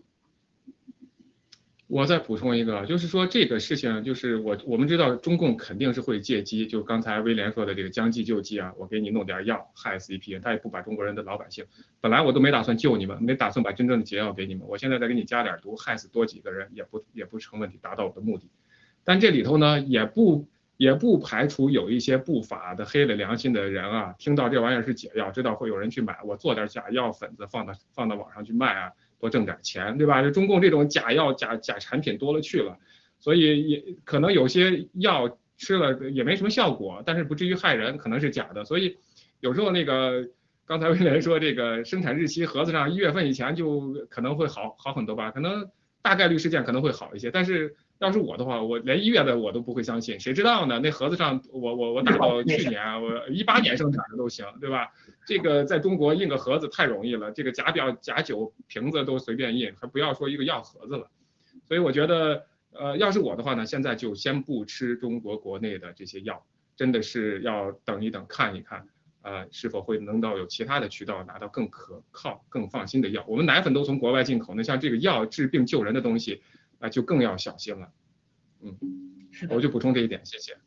[1.87, 11.63] 我再补充一个，就是说这个事情，就是我我们知道中共肯定是会借机，就刚才威廉说的这个将计就计啊，我给你弄点药害死一批人，他也不把中国人的老百姓，
[12.01, 18.49] 本来我都没打算救你们，没打算把真正的解药给你们，我现在再给你加点毒，害死多几个人也不也不成问题，达到我的目的。
[19.03, 28.91] 但这里头呢，也不也不排除有一些不法的、黑了良心的人啊，听到这玩意儿是解药，知道会有人去买，我做点假药粉子放到放到网上去卖啊。
[29.19, 30.21] 多挣点钱，对吧？
[30.21, 32.77] 这中共这种假药、假假产品多了去了，
[33.19, 38.63] 所以也可能有些药吃了也没什么效果，但是不至于害人，可能是假的。
[38.65, 38.97] 所以
[39.39, 40.27] 有时候那个
[40.65, 45.69] 刚才威廉说这个生产日期盒子上一月份以前就可能会好好很多吧，可能
[46.01, 47.75] 大概率事件可能会好一些，但是。
[47.99, 50.79] 要是我的话，我连一月的我都不会相信，谁知道呢？
[50.79, 54.89] 那盒子上我我我打到去年，我一八年生产的都行，对吧？
[55.25, 61.09] 这个在中国印个盒子太容易了，这个假表假酒瓶子都随便印，还不要说一个药盒子了。
[61.67, 66.45] 所以我觉得，呃，要是我的话呢，现在就先不吃中国国内的这些药，
[66.75, 68.87] 真的是要等一等，看一看，
[69.21, 73.25] 呃，是否会能到有其他的渠道拿到更可靠、更放心的药。
[73.27, 76.41] 我们奶粉都从国外进口，那像这个药治病救人的东西。
[76.77, 77.89] 啊，就更要小心了，
[78.61, 78.77] 嗯，
[79.31, 80.57] 是的，我就补充这一点，谢谢。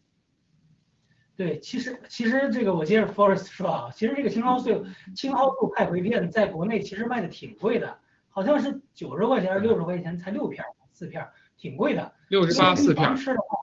[1.38, 4.84] 对，其实其实这个我接着 Forest 说啊，其实这个青蒿素
[5.14, 7.96] 青蒿素派回片在国内其实卖的挺贵的，
[8.28, 11.24] 好像是九十块钱还是六十块钱才六片四片，
[11.56, 12.12] 挺贵的。
[12.26, 13.14] 六十八四片。
[13.14, 13.58] 吃的话，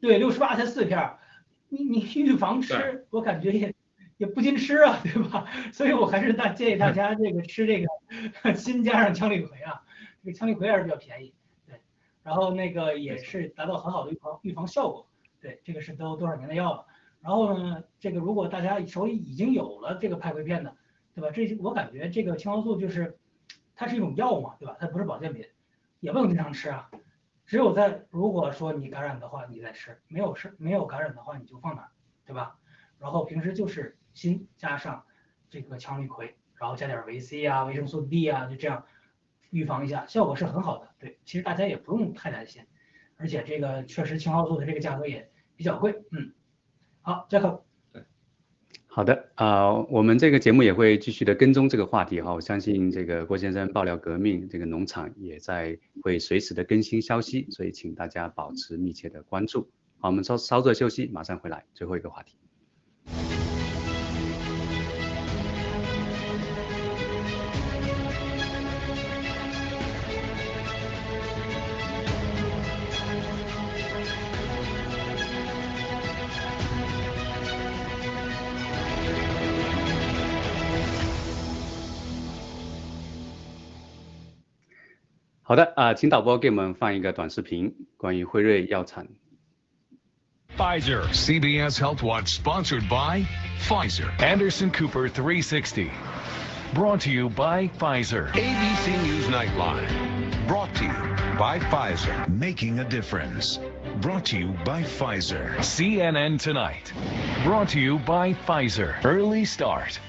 [0.00, 1.18] 对，六十八才四片，
[1.68, 3.74] 你你预防吃，我感觉也
[4.16, 5.46] 也不禁吃啊，对吧？
[5.74, 7.88] 所以我还是大建议大家这个吃这个
[8.56, 9.82] 锌加上羟氯喹啊，
[10.24, 11.34] 这个羟氯喹还是比较便宜。
[11.66, 11.78] 对
[12.22, 15.06] 然后那个也是达到很好的预防预防效果，
[15.46, 16.84] 对，这个是都多少年的药了。
[17.20, 20.74] 然后呢，这个如果大家手里已经有了这个派回片的，
[21.14, 21.30] 对吧？
[21.30, 23.16] 这我感觉这个青蒿素就是
[23.76, 24.76] 它是一种药嘛，对吧？
[24.80, 25.46] 它不是保健品，
[26.00, 26.90] 也不能经常吃啊。
[27.44, 31.88] 只有在如果说你感染的话，你再吃；没有事没有感染的话，你就放那，
[32.24, 32.58] 对吧？
[32.98, 35.04] 然后平时就是锌加上
[35.48, 38.84] 这个羟氯喹，然后加点维 C 啊、维生素 D 啊，就这样。
[39.50, 40.88] 预防一下，效果是很好的。
[40.98, 42.62] 对，其实大家也不用太担心，
[43.16, 45.94] 而且这个确实青蒿素的这个价格也比较贵。
[46.12, 46.32] 嗯，
[47.00, 47.64] 好，杰克。
[47.92, 48.04] 对，
[48.86, 52.32] 好的啊，我们这个节目也会继续的跟踪这个话题哈。
[52.32, 59.70] 我相信这个郭先生爆料革命，这个农场也在会随时的更新消息，所以请大家保持密切的关注。
[59.98, 62.36] 好，我们稍稍作休息，马上回来，最后一个话题。
[85.45, 89.07] 好的啊，请导播给我们放一个短视频，关于辉瑞药厂。
[90.57, 93.25] Pfizer CBS Health Watch sponsored by
[93.57, 95.89] Pfizer Anderson Cooper 360.
[96.73, 98.31] Brought to you by Pfizer.
[98.31, 99.87] ABC News Nightline.
[100.47, 102.27] Brought to you by Pfizer.
[102.29, 103.59] Making a difference.
[104.01, 105.55] Brought to you by Pfizer.
[105.59, 106.93] CNN Tonight.
[107.43, 108.95] Brought to you by Pfizer.
[109.03, 109.99] Early Start.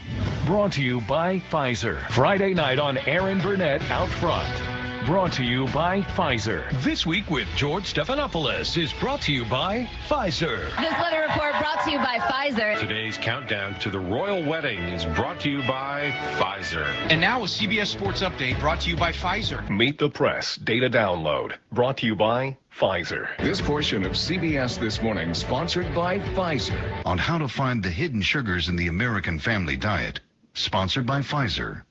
[0.46, 2.00] Brought to you by Pfizer.
[2.10, 4.75] Friday night on Aaron Burnett Out Front.
[5.07, 6.69] Brought to you by Pfizer.
[6.83, 10.65] This week with George Stephanopoulos is brought to you by Pfizer.
[10.81, 12.77] This weather report brought to you by Pfizer.
[12.77, 16.85] Today's countdown to the royal wedding is brought to you by Pfizer.
[17.09, 19.69] And now a CBS Sports Update brought to you by Pfizer.
[19.69, 23.29] Meet the Press Data Download brought to you by Pfizer.
[23.37, 27.01] This portion of CBS This Morning sponsored by Pfizer.
[27.05, 30.19] On how to find the hidden sugars in the American family diet.
[30.53, 31.83] Sponsored by Pfizer.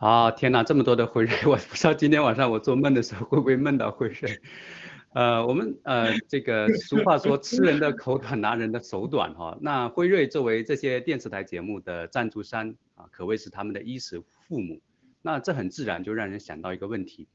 [0.00, 4.40] 啊天哪，这么多的辉瑞， 我不知道今天晚上我做梦的时候会不会梦到辉瑞。
[5.12, 9.58] 呃，我们呃这个俗话说吃人的口短，拿人的手短哈。
[9.60, 14.80] 那辉瑞作为这些电视台节目的赞助商啊，可谓是他们的衣食父母。
[15.20, 17.28] 那这很自然就让人想到一个问题，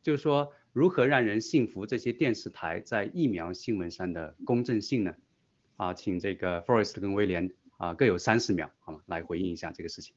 [0.00, 5.12] 就是说如何让人信服这些电视台在疫苗新闻上的公正性呢？
[5.76, 9.00] 啊，请这个 Forest 跟威廉啊各有三十秒，好吗？
[9.06, 10.14] 来回应一下这个事情。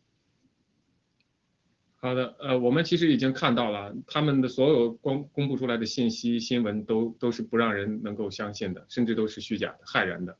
[2.05, 10.37] 好的，呃，我们其实已经看到了他们的所有公公布出来的信息新闻都都是不让人能够相信的，甚至都是虚假的、害人的，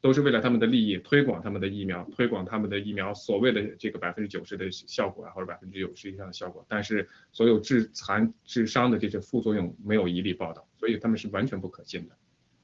[0.00, 12.16] 都是为了他们的利益推广他们的疫苗，推广他们的疫苗所谓的这个百分之九十的效果啊，或者百分之九十以上的效果，但是所有致残致伤的这些副作用没有一例报道，所以他们是完全不可信的。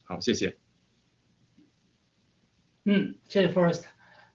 [0.05, 0.57] 好，谢谢。
[2.85, 3.83] 嗯，谢谢 First，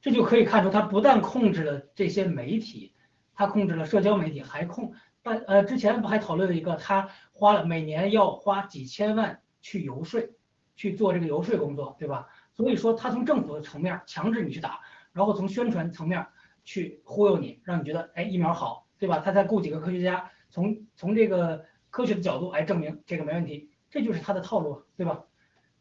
[0.01, 2.91] 这就可以看出他不但控制了这些媒体。
[3.39, 4.91] 他控制了社交媒体，还控，
[5.23, 10.21] 但呃之前不还讨论了一个，他花了每年要花几千万去游说，
[10.75, 12.27] 去做这个游说工作，对吧？
[12.51, 14.81] 所以说他从政府的层面强制你去打，
[15.13, 16.27] 然后从宣传层面
[16.65, 19.19] 去忽悠你，让你觉得哎疫苗好，对吧？
[19.19, 25.23] 他再雇几个科学家，从从这个科学的角度来证明这个没问题，这就是他的套路，对吧？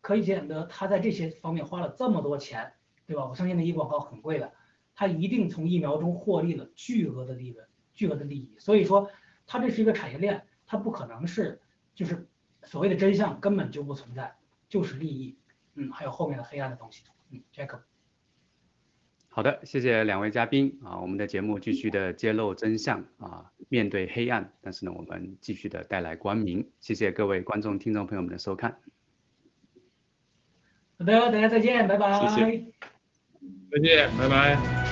[0.00, 2.72] 可以见得他在这些方面花了这么多钱，
[3.04, 3.26] 对吧？
[3.26, 4.52] 我相信那一广告很贵的。
[4.98, 8.52] 他一定从疫苗中获利了巨额的利润，巨额的利益。
[8.58, 9.08] 所以说，
[9.46, 11.60] 它这是一个产业链，它不可能是
[11.94, 12.26] 就是
[12.64, 14.34] 所谓的真相根本就不存在，
[14.68, 15.38] 就是利益。
[15.76, 17.04] 嗯，还有后面的黑暗的东西。
[17.30, 17.78] 嗯，Jack。
[19.28, 26.68] 好的，谢谢两位嘉宾啊，我们的节目继续的揭露真相啊，面对黑暗，但是呢，我们继续的带来光明。
[26.80, 28.80] 谢谢各位观众、听众朋友们的收看。
[30.98, 32.18] 好的，大家再见，拜拜。
[32.18, 32.64] 谢谢。
[33.70, 34.87] 再见，拜拜。